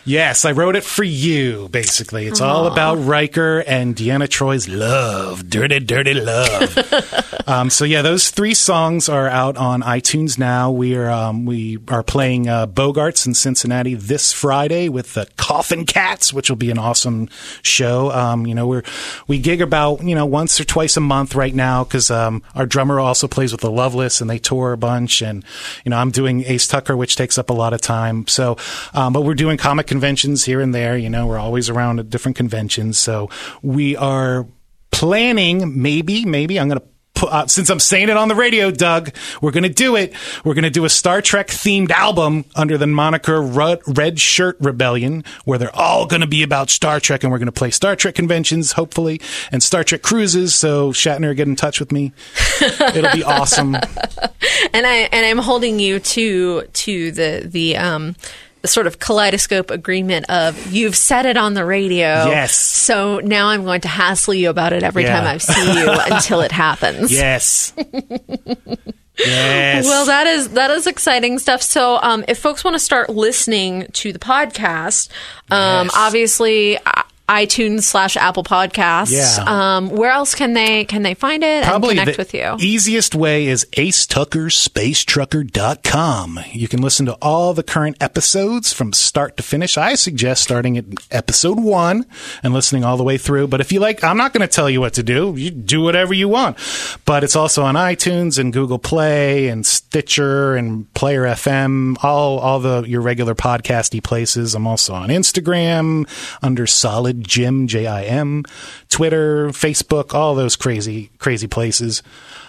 yes, 0.04 0.44
I 0.44 0.52
wrote 0.52 0.76
it 0.76 0.84
for 0.84 1.04
you, 1.04 1.68
basically. 1.68 2.26
It's 2.26 2.40
all 2.40 2.66
about 2.66 2.96
Riker 2.96 3.60
and 3.66 3.94
Deanna 3.94 4.28
Troi's 4.28 4.68
love, 4.68 5.48
dirty, 5.48 5.80
dirty 5.80 6.14
love. 6.14 7.44
um, 7.46 7.70
so 7.70 7.84
yeah, 7.84 8.02
those 8.02 8.19
three 8.28 8.52
songs 8.52 9.08
are 9.08 9.28
out 9.28 9.56
on 9.56 9.80
iTunes 9.80 10.38
now. 10.38 10.70
We 10.70 10.94
are 10.96 11.08
um, 11.08 11.46
we 11.46 11.78
are 11.88 12.02
playing 12.02 12.48
uh, 12.48 12.66
Bogarts 12.66 13.26
in 13.26 13.32
Cincinnati 13.32 13.94
this 13.94 14.32
Friday 14.32 14.90
with 14.90 15.14
the 15.14 15.26
Coffin 15.38 15.86
Cats, 15.86 16.30
which 16.32 16.50
will 16.50 16.56
be 16.56 16.70
an 16.70 16.78
awesome 16.78 17.30
show. 17.62 18.10
Um, 18.10 18.46
you 18.46 18.54
know, 18.54 18.66
we're 18.66 18.82
we 19.26 19.38
gig 19.38 19.62
about 19.62 20.02
you 20.02 20.14
know 20.14 20.26
once 20.26 20.60
or 20.60 20.64
twice 20.64 20.98
a 20.98 21.00
month 21.00 21.34
right 21.34 21.54
now 21.54 21.84
because 21.84 22.10
um, 22.10 22.42
our 22.54 22.66
drummer 22.66 23.00
also 23.00 23.26
plays 23.26 23.52
with 23.52 23.62
the 23.62 23.70
Loveless 23.70 24.20
and 24.20 24.28
they 24.28 24.38
tour 24.38 24.72
a 24.72 24.78
bunch, 24.78 25.22
and 25.22 25.42
you 25.86 25.90
know 25.90 25.96
I'm 25.96 26.10
doing 26.10 26.44
Ace 26.44 26.66
Tucker, 26.66 26.96
which 26.96 27.16
takes 27.16 27.38
up 27.38 27.48
a 27.48 27.54
lot 27.54 27.72
of 27.72 27.80
time. 27.80 28.26
So, 28.26 28.58
um, 28.92 29.14
but 29.14 29.22
we're 29.22 29.34
doing 29.34 29.56
comic 29.56 29.86
conventions 29.86 30.44
here 30.44 30.60
and 30.60 30.74
there. 30.74 30.98
You 30.98 31.08
know, 31.08 31.26
we're 31.26 31.38
always 31.38 31.70
around 31.70 32.00
at 32.00 32.10
different 32.10 32.36
conventions. 32.36 32.98
So 32.98 33.30
we 33.62 33.96
are 33.96 34.46
planning, 34.90 35.80
maybe, 35.80 36.24
maybe 36.24 36.58
I'm 36.58 36.68
going 36.68 36.80
to. 36.80 36.86
Uh, 37.22 37.46
since 37.46 37.70
I'm 37.70 37.80
saying 37.80 38.08
it 38.08 38.16
on 38.16 38.28
the 38.28 38.34
radio, 38.34 38.70
Doug, 38.70 39.10
we're 39.40 39.50
going 39.50 39.64
to 39.64 39.68
do 39.68 39.96
it. 39.96 40.12
We're 40.44 40.54
going 40.54 40.64
to 40.64 40.70
do 40.70 40.84
a 40.84 40.88
Star 40.88 41.20
Trek 41.22 41.48
themed 41.48 41.90
album 41.90 42.44
under 42.56 42.78
the 42.78 42.86
moniker 42.86 43.40
Red 43.40 44.18
Shirt 44.20 44.56
Rebellion, 44.60 45.24
where 45.44 45.58
they're 45.58 45.74
all 45.74 46.06
going 46.06 46.22
to 46.22 46.26
be 46.26 46.42
about 46.42 46.70
Star 46.70 47.00
Trek, 47.00 47.22
and 47.22 47.30
we're 47.32 47.38
going 47.38 47.46
to 47.46 47.52
play 47.52 47.70
Star 47.70 47.96
Trek 47.96 48.14
conventions, 48.14 48.72
hopefully, 48.72 49.20
and 49.52 49.62
Star 49.62 49.84
Trek 49.84 50.02
cruises. 50.02 50.54
So 50.54 50.92
Shatner, 50.92 51.34
get 51.36 51.48
in 51.48 51.56
touch 51.56 51.80
with 51.80 51.92
me. 51.92 52.12
It'll 52.60 53.12
be 53.12 53.24
awesome. 53.24 53.74
and 53.74 54.86
I 54.86 55.08
and 55.12 55.26
I'm 55.26 55.38
holding 55.38 55.78
you 55.78 56.00
to 56.00 56.62
to 56.62 57.12
the 57.12 57.42
the 57.44 57.76
um 57.76 58.00
the 58.10 58.49
sort 58.64 58.86
of 58.86 58.98
kaleidoscope 58.98 59.70
agreement 59.70 60.28
of 60.28 60.70
you've 60.72 60.96
said 60.96 61.24
it 61.26 61.36
on 61.36 61.54
the 61.54 61.64
radio. 61.64 62.26
Yes. 62.26 62.54
So 62.54 63.20
now 63.20 63.48
I'm 63.48 63.64
going 63.64 63.80
to 63.82 63.88
hassle 63.88 64.34
you 64.34 64.50
about 64.50 64.72
it 64.72 64.82
every 64.82 65.04
Yeah. 65.04 65.20
time 65.20 65.26
I 65.26 65.38
see 65.38 65.78
you 65.80 65.88
until 66.14 66.40
it 66.42 66.52
happens. 66.52 67.10
Yes. 67.12 67.72
yes. 69.18 69.84
Well, 69.84 70.06
that 70.06 70.26
is 70.26 70.50
that 70.50 70.70
is 70.70 70.86
exciting 70.86 71.38
stuff. 71.38 71.62
So, 71.62 71.98
um, 72.02 72.24
if 72.28 72.38
folks 72.38 72.64
want 72.64 72.74
to 72.74 72.78
start 72.78 73.10
listening 73.10 73.86
to 73.94 74.12
the 74.12 74.18
podcast, 74.18 75.08
um, 75.50 75.86
Yes. 75.86 75.94
obviously 75.96 76.78
uh, 76.78 77.02
iTunes 77.30 77.84
slash 77.84 78.16
Apple 78.16 78.42
Podcasts. 78.42 79.12
Yeah. 79.12 79.76
Um, 79.76 79.88
where 79.88 80.10
else 80.10 80.34
can 80.34 80.52
they 80.52 80.84
can 80.84 81.02
they 81.02 81.14
find 81.14 81.44
it 81.44 81.62
Probably 81.64 81.90
and 81.90 82.00
connect 82.00 82.18
with 82.18 82.34
you? 82.34 82.56
easiest 82.58 83.14
way 83.14 83.46
is 83.46 83.64
acetuckerspaceTrucker.com. 83.76 86.40
You 86.52 86.66
can 86.68 86.82
listen 86.82 87.06
to 87.06 87.12
all 87.22 87.54
the 87.54 87.62
current 87.62 87.96
episodes 88.02 88.72
from 88.72 88.92
start 88.92 89.36
to 89.36 89.44
finish. 89.44 89.78
I 89.78 89.94
suggest 89.94 90.42
starting 90.42 90.76
at 90.76 90.84
episode 91.12 91.60
one 91.60 92.04
and 92.42 92.52
listening 92.52 92.82
all 92.84 92.96
the 92.96 93.04
way 93.04 93.16
through. 93.16 93.46
But 93.46 93.60
if 93.60 93.70
you 93.70 93.78
like, 93.80 94.02
I'm 94.02 94.16
not 94.16 94.32
going 94.32 94.42
to 94.42 94.48
tell 94.52 94.68
you 94.68 94.80
what 94.80 94.94
to 94.94 95.02
do. 95.04 95.34
You 95.36 95.50
do 95.50 95.82
whatever 95.82 96.12
you 96.12 96.28
want. 96.28 96.58
But 97.04 97.22
it's 97.22 97.36
also 97.36 97.62
on 97.62 97.76
iTunes 97.76 98.38
and 98.38 98.52
Google 98.52 98.80
Play 98.80 99.46
and 99.48 99.64
Stitcher 99.64 100.56
and 100.56 100.92
Player 100.94 101.22
FM, 101.22 101.96
all, 102.02 102.40
all 102.40 102.58
the, 102.58 102.82
your 102.82 103.02
regular 103.02 103.36
podcasty 103.36 104.02
places. 104.02 104.56
I'm 104.56 104.66
also 104.66 104.94
on 104.94 105.10
Instagram 105.10 106.08
under 106.42 106.66
Solid 106.66 107.19
Jim, 107.20 107.66
J-I-M, 107.66 108.44
Twitter, 108.88 109.48
Facebook, 109.48 110.14
all 110.14 110.34
those 110.34 110.56
crazy, 110.56 111.10
crazy 111.18 111.46
places. 111.46 112.02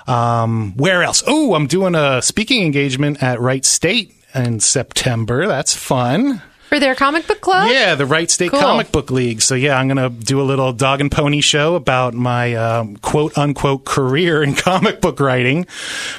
Um, 0.08 0.74
where 0.78 1.04
else? 1.04 1.24
Oh, 1.28 1.54
I'm 1.54 1.68
doing 1.68 1.96
a 1.96 2.22
speaking 2.22 2.64
engagement 2.64 3.22
at 3.22 3.40
Wright 3.40 3.64
State 3.66 4.16
in 4.34 4.60
September. 4.60 5.48
That's 5.48 5.76
fun. 5.76 6.42
For 6.72 6.80
their 6.80 6.96
comic 6.96 7.28
book 7.28 7.42
club? 7.42 7.70
Yeah, 7.70 7.96
the 7.96 8.06
Wright 8.06 8.32
State 8.32 8.52
Cool. 8.52 8.62
Comic 8.62 8.94
Book 8.94 9.12
League. 9.12 9.42
So 9.42 9.56
yeah, 9.56 9.78
I'm 9.78 9.90
gonna 9.90 10.10
do 10.10 10.40
a 10.40 10.44
little 10.44 10.72
dog 10.72 11.02
and 11.02 11.12
pony 11.12 11.42
show 11.42 11.76
about 11.76 12.14
my 12.14 12.56
um, 12.56 12.96
quote 12.96 13.38
unquote 13.38 13.84
career 13.84 14.42
in 14.42 14.56
comic 14.56 15.02
book 15.02 15.20
writing, 15.20 15.66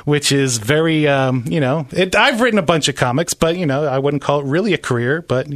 which 0.04 0.30
is 0.30 0.58
very, 0.58 1.08
um, 1.08 1.44
you 1.46 1.58
know, 1.58 1.86
it, 1.90 2.14
I've 2.14 2.42
written 2.42 2.58
a 2.58 2.62
bunch 2.62 2.88
of 2.88 2.96
comics, 2.96 3.32
but 3.32 3.56
you 3.56 3.64
know, 3.64 3.86
I 3.86 3.98
wouldn't 3.98 4.22
call 4.22 4.40
it 4.40 4.44
really 4.44 4.74
a 4.74 4.78
career, 4.78 5.22
but. 5.22 5.46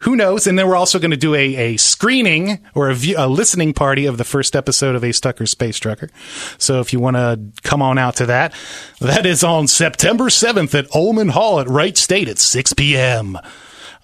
Who 0.00 0.14
knows? 0.14 0.46
And 0.46 0.58
then 0.58 0.68
we're 0.68 0.76
also 0.76 0.98
going 0.98 1.10
to 1.10 1.16
do 1.16 1.34
a, 1.34 1.56
a 1.56 1.76
screening 1.78 2.64
or 2.74 2.90
a, 2.90 2.94
view, 2.94 3.14
a 3.18 3.26
listening 3.26 3.72
party 3.72 4.06
of 4.06 4.18
the 4.18 4.24
first 4.24 4.54
episode 4.54 4.94
of 4.94 5.02
Ace 5.02 5.20
Tucker 5.20 5.46
Space 5.46 5.78
Trucker. 5.78 6.10
So 6.58 6.80
if 6.80 6.92
you 6.92 7.00
want 7.00 7.16
to 7.16 7.40
come 7.62 7.80
on 7.80 7.96
out 7.98 8.16
to 8.16 8.26
that, 8.26 8.54
that 9.00 9.24
is 9.24 9.42
on 9.42 9.66
September 9.68 10.24
7th 10.24 10.74
at 10.78 10.94
Ullman 10.94 11.30
Hall 11.30 11.60
at 11.60 11.68
Wright 11.68 11.96
State 11.96 12.28
at 12.28 12.38
6 12.38 12.74
p.m. 12.74 13.38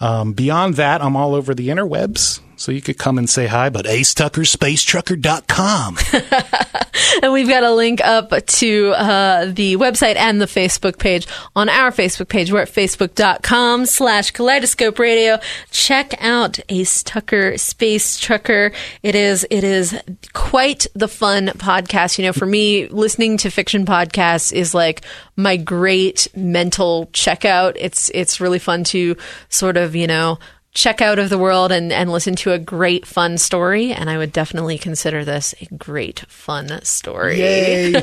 Um, 0.01 0.33
beyond 0.33 0.75
that, 0.77 1.03
I'm 1.03 1.15
all 1.15 1.35
over 1.35 1.55
the 1.55 1.69
interwebs. 1.69 2.41
So 2.63 2.71
you 2.71 2.81
could 2.81 2.97
come 2.97 3.19
and 3.19 3.29
say 3.29 3.49
hi, 3.49 3.71
but 3.71 3.87
acetuckerspaceTrucker.com. 3.87 5.99
And 7.23 7.33
we've 7.33 7.49
got 7.49 7.63
a 7.63 7.73
link 7.73 8.05
up 8.05 8.31
to 8.31 8.95
uh, 8.97 9.47
the 9.47 9.77
website 9.77 10.17
and 10.17 10.41
the 10.41 10.47
Facebook 10.47 10.99
page 10.99 11.27
on 11.55 11.69
our 11.69 11.91
Facebook 11.91 12.29
page. 12.29 12.53
We're 12.53 12.63
at 12.63 12.69
facebook.com 12.69 13.87
slash 13.87 14.31
kaleidoscope 14.31 14.99
radio. 14.99 15.39
Check 15.71 16.15
out 16.21 16.59
Ace 16.69 17.03
Tucker 17.03 17.59
Space 17.59 18.19
Trucker. 18.19 18.73
It 19.03 19.15
is, 19.15 19.47
it 19.51 19.63
is 19.63 20.01
quite 20.33 20.87
the 20.95 21.09
fun 21.09 21.49
podcast. 21.49 22.19
You 22.19 22.27
know, 22.27 22.33
for 22.33 22.47
me, 22.47 22.89
listening 22.89 23.37
to 23.39 23.51
fiction 23.51 23.85
podcasts 23.85 24.53
is 24.53 24.75
like 24.75 25.03
my 25.37 25.57
great 25.57 26.29
mental 26.35 27.07
checkout. 27.13 27.75
It's, 27.77 28.11
it's 28.15 28.41
really 28.41 28.59
fun 28.59 28.85
to 28.85 29.17
sort 29.49 29.77
of, 29.77 29.95
you 29.95 30.07
know, 30.07 30.39
check 30.75 31.03
out 31.03 31.19
of 31.19 31.29
the 31.29 31.37
world 31.37 31.71
and, 31.71 31.93
and 31.93 32.11
listen 32.11 32.35
to 32.35 32.51
a 32.53 32.59
great 32.59 33.05
fun 33.05 33.37
story 33.37 33.93
and 33.93 34.09
i 34.09 34.17
would 34.17 34.33
definitely 34.33 34.79
consider 34.79 35.23
this 35.23 35.55
a 35.61 35.67
great 35.75 36.21
fun 36.29 36.83
story 36.83 37.39
Yay. 37.39 37.93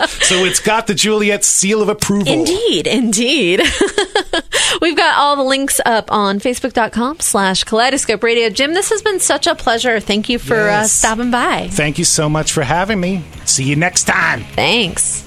so 0.00 0.36
it's 0.46 0.60
got 0.60 0.86
the 0.86 0.94
Juliet 0.94 1.44
seal 1.44 1.82
of 1.82 1.90
approval. 1.90 2.32
indeed 2.32 2.86
indeed 2.86 3.60
we've 4.80 4.96
got 4.96 5.18
all 5.18 5.36
the 5.36 5.42
links 5.42 5.78
up 5.84 6.10
on 6.10 6.38
facebook.com 6.40 7.20
slash 7.20 7.64
kaleidoscope 7.64 8.22
radio 8.22 8.48
jim 8.48 8.72
this 8.72 8.88
has 8.88 9.02
been 9.02 9.20
such 9.20 9.46
a 9.46 9.54
pleasure 9.54 10.00
thank 10.00 10.30
you 10.30 10.38
for 10.38 10.70
uh, 10.70 10.84
stopping 10.84 11.30
by 11.30 11.68
Thank 11.68 11.98
you 11.98 12.04
so 12.04 12.28
much 12.28 12.52
for 12.52 12.62
having 12.62 13.00
me. 13.00 13.22
See 13.44 13.64
you 13.64 13.76
next 13.76 14.04
time. 14.04 14.44
thanks 14.54 15.26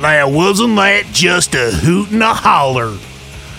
Now, 0.00 0.28
wasn't 0.30 0.76
that 0.76 1.04
just 1.12 1.54
a 1.54 1.70
hoot 1.70 2.10
and 2.10 2.22
a 2.22 2.34
holler? 2.34 2.96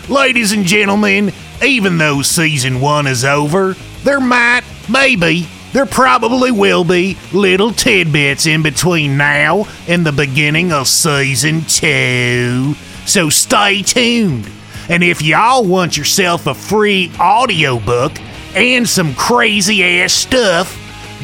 Ladies 0.09 0.51
and 0.51 0.65
gentlemen, 0.65 1.31
even 1.61 1.97
though 1.97 2.21
season 2.21 2.81
one 2.81 3.07
is 3.07 3.25
over, 3.25 3.75
there 4.03 4.19
might, 4.19 4.61
maybe, 4.89 5.47
there 5.73 5.85
probably 5.85 6.51
will 6.51 6.83
be 6.83 7.17
little 7.33 7.71
tidbits 7.71 8.45
in 8.45 8.61
between 8.61 9.15
now 9.17 9.65
and 9.87 10.05
the 10.05 10.11
beginning 10.11 10.73
of 10.73 10.87
season 10.87 11.61
two. 11.61 12.73
So 13.05 13.29
stay 13.29 13.81
tuned. 13.81 14.49
And 14.89 15.03
if 15.03 15.21
y'all 15.21 15.65
want 15.65 15.97
yourself 15.97 16.47
a 16.47 16.53
free 16.53 17.11
audiobook 17.19 18.13
and 18.55 18.87
some 18.87 19.13
crazy 19.15 19.83
ass 19.83 20.13
stuff, 20.13 20.77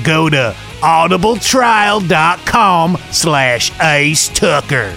go 0.03 0.29
to 0.29 0.55
audibletrial.com 0.81 2.97
slash 3.11 3.71
ace 3.81 4.29
tucker 4.29 4.95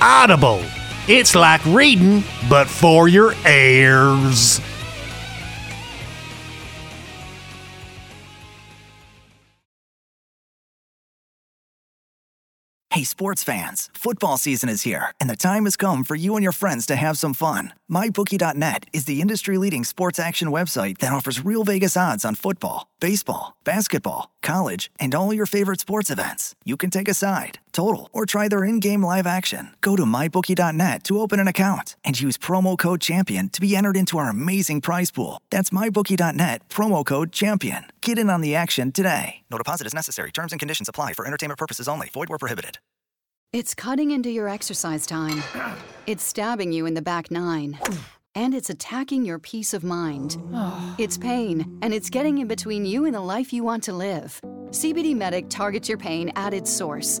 audible 0.00 0.62
it's 1.06 1.34
like 1.34 1.62
reading 1.66 2.24
but 2.48 2.66
for 2.66 3.08
your 3.08 3.34
ears 3.46 4.62
Hey, 12.90 13.04
sports 13.04 13.44
fans, 13.44 13.90
football 13.92 14.38
season 14.38 14.70
is 14.70 14.82
here, 14.82 15.12
and 15.20 15.28
the 15.28 15.36
time 15.36 15.64
has 15.64 15.76
come 15.76 16.04
for 16.04 16.14
you 16.14 16.36
and 16.36 16.42
your 16.42 16.52
friends 16.52 16.86
to 16.86 16.96
have 16.96 17.18
some 17.18 17.34
fun. 17.34 17.74
MyBookie.net 17.92 18.86
is 18.94 19.04
the 19.04 19.20
industry 19.20 19.58
leading 19.58 19.84
sports 19.84 20.18
action 20.18 20.48
website 20.48 20.96
that 20.98 21.12
offers 21.12 21.44
real 21.44 21.64
Vegas 21.64 21.98
odds 21.98 22.24
on 22.24 22.34
football, 22.34 22.88
baseball, 22.98 23.54
basketball, 23.62 24.30
college, 24.40 24.90
and 24.98 25.14
all 25.14 25.34
your 25.34 25.44
favorite 25.44 25.80
sports 25.80 26.10
events. 26.10 26.54
You 26.64 26.78
can 26.78 26.88
take 26.88 27.08
a 27.08 27.14
side, 27.14 27.58
total, 27.78 28.10
or 28.12 28.26
try 28.26 28.48
their 28.48 28.64
in 28.64 28.80
game 28.80 29.04
live 29.04 29.26
action. 29.26 29.74
Go 29.80 29.94
to 29.94 30.04
MyBookie.net 30.04 31.04
to 31.04 31.20
open 31.20 31.38
an 31.38 31.48
account 31.48 31.96
and 32.04 32.20
use 32.20 32.36
promo 32.36 32.76
code 32.76 33.00
CHAMPION 33.00 33.50
to 33.50 33.60
be 33.60 33.76
entered 33.76 33.96
into 33.96 34.18
our 34.18 34.28
amazing 34.28 34.80
prize 34.80 35.10
pool. 35.12 35.40
That's 35.50 35.70
MyBookie.net, 35.70 36.68
promo 36.68 37.04
code 37.04 37.32
CHAMPION. 37.32 37.84
Get 38.00 38.18
in 38.18 38.30
on 38.30 38.40
the 38.40 38.54
action 38.56 38.90
today. 38.90 39.42
No 39.50 39.58
deposit 39.58 39.86
is 39.86 39.94
necessary. 39.94 40.32
Terms 40.32 40.52
and 40.52 40.58
conditions 40.58 40.88
apply 40.88 41.12
for 41.12 41.26
entertainment 41.26 41.58
purposes 41.58 41.88
only. 41.88 42.08
Void 42.12 42.28
where 42.28 42.38
prohibited. 42.38 42.78
It's 43.52 43.74
cutting 43.74 44.10
into 44.10 44.30
your 44.30 44.48
exercise 44.48 45.06
time. 45.06 45.42
It's 46.06 46.24
stabbing 46.24 46.72
you 46.72 46.84
in 46.84 46.94
the 46.94 47.02
back 47.02 47.30
nine. 47.30 47.78
And 48.34 48.54
it's 48.54 48.70
attacking 48.70 49.24
your 49.24 49.38
peace 49.38 49.72
of 49.72 49.84
mind. 49.84 50.36
It's 50.98 51.16
pain, 51.16 51.78
and 51.80 51.94
it's 51.94 52.10
getting 52.10 52.38
in 52.38 52.48
between 52.48 52.84
you 52.84 53.06
and 53.06 53.14
the 53.14 53.20
life 53.20 53.52
you 53.52 53.64
want 53.64 53.84
to 53.84 53.92
live. 53.92 54.38
CBD 54.70 55.16
Medic 55.16 55.48
targets 55.48 55.88
your 55.88 55.96
pain 55.96 56.30
at 56.36 56.52
its 56.52 56.70
source. 56.70 57.20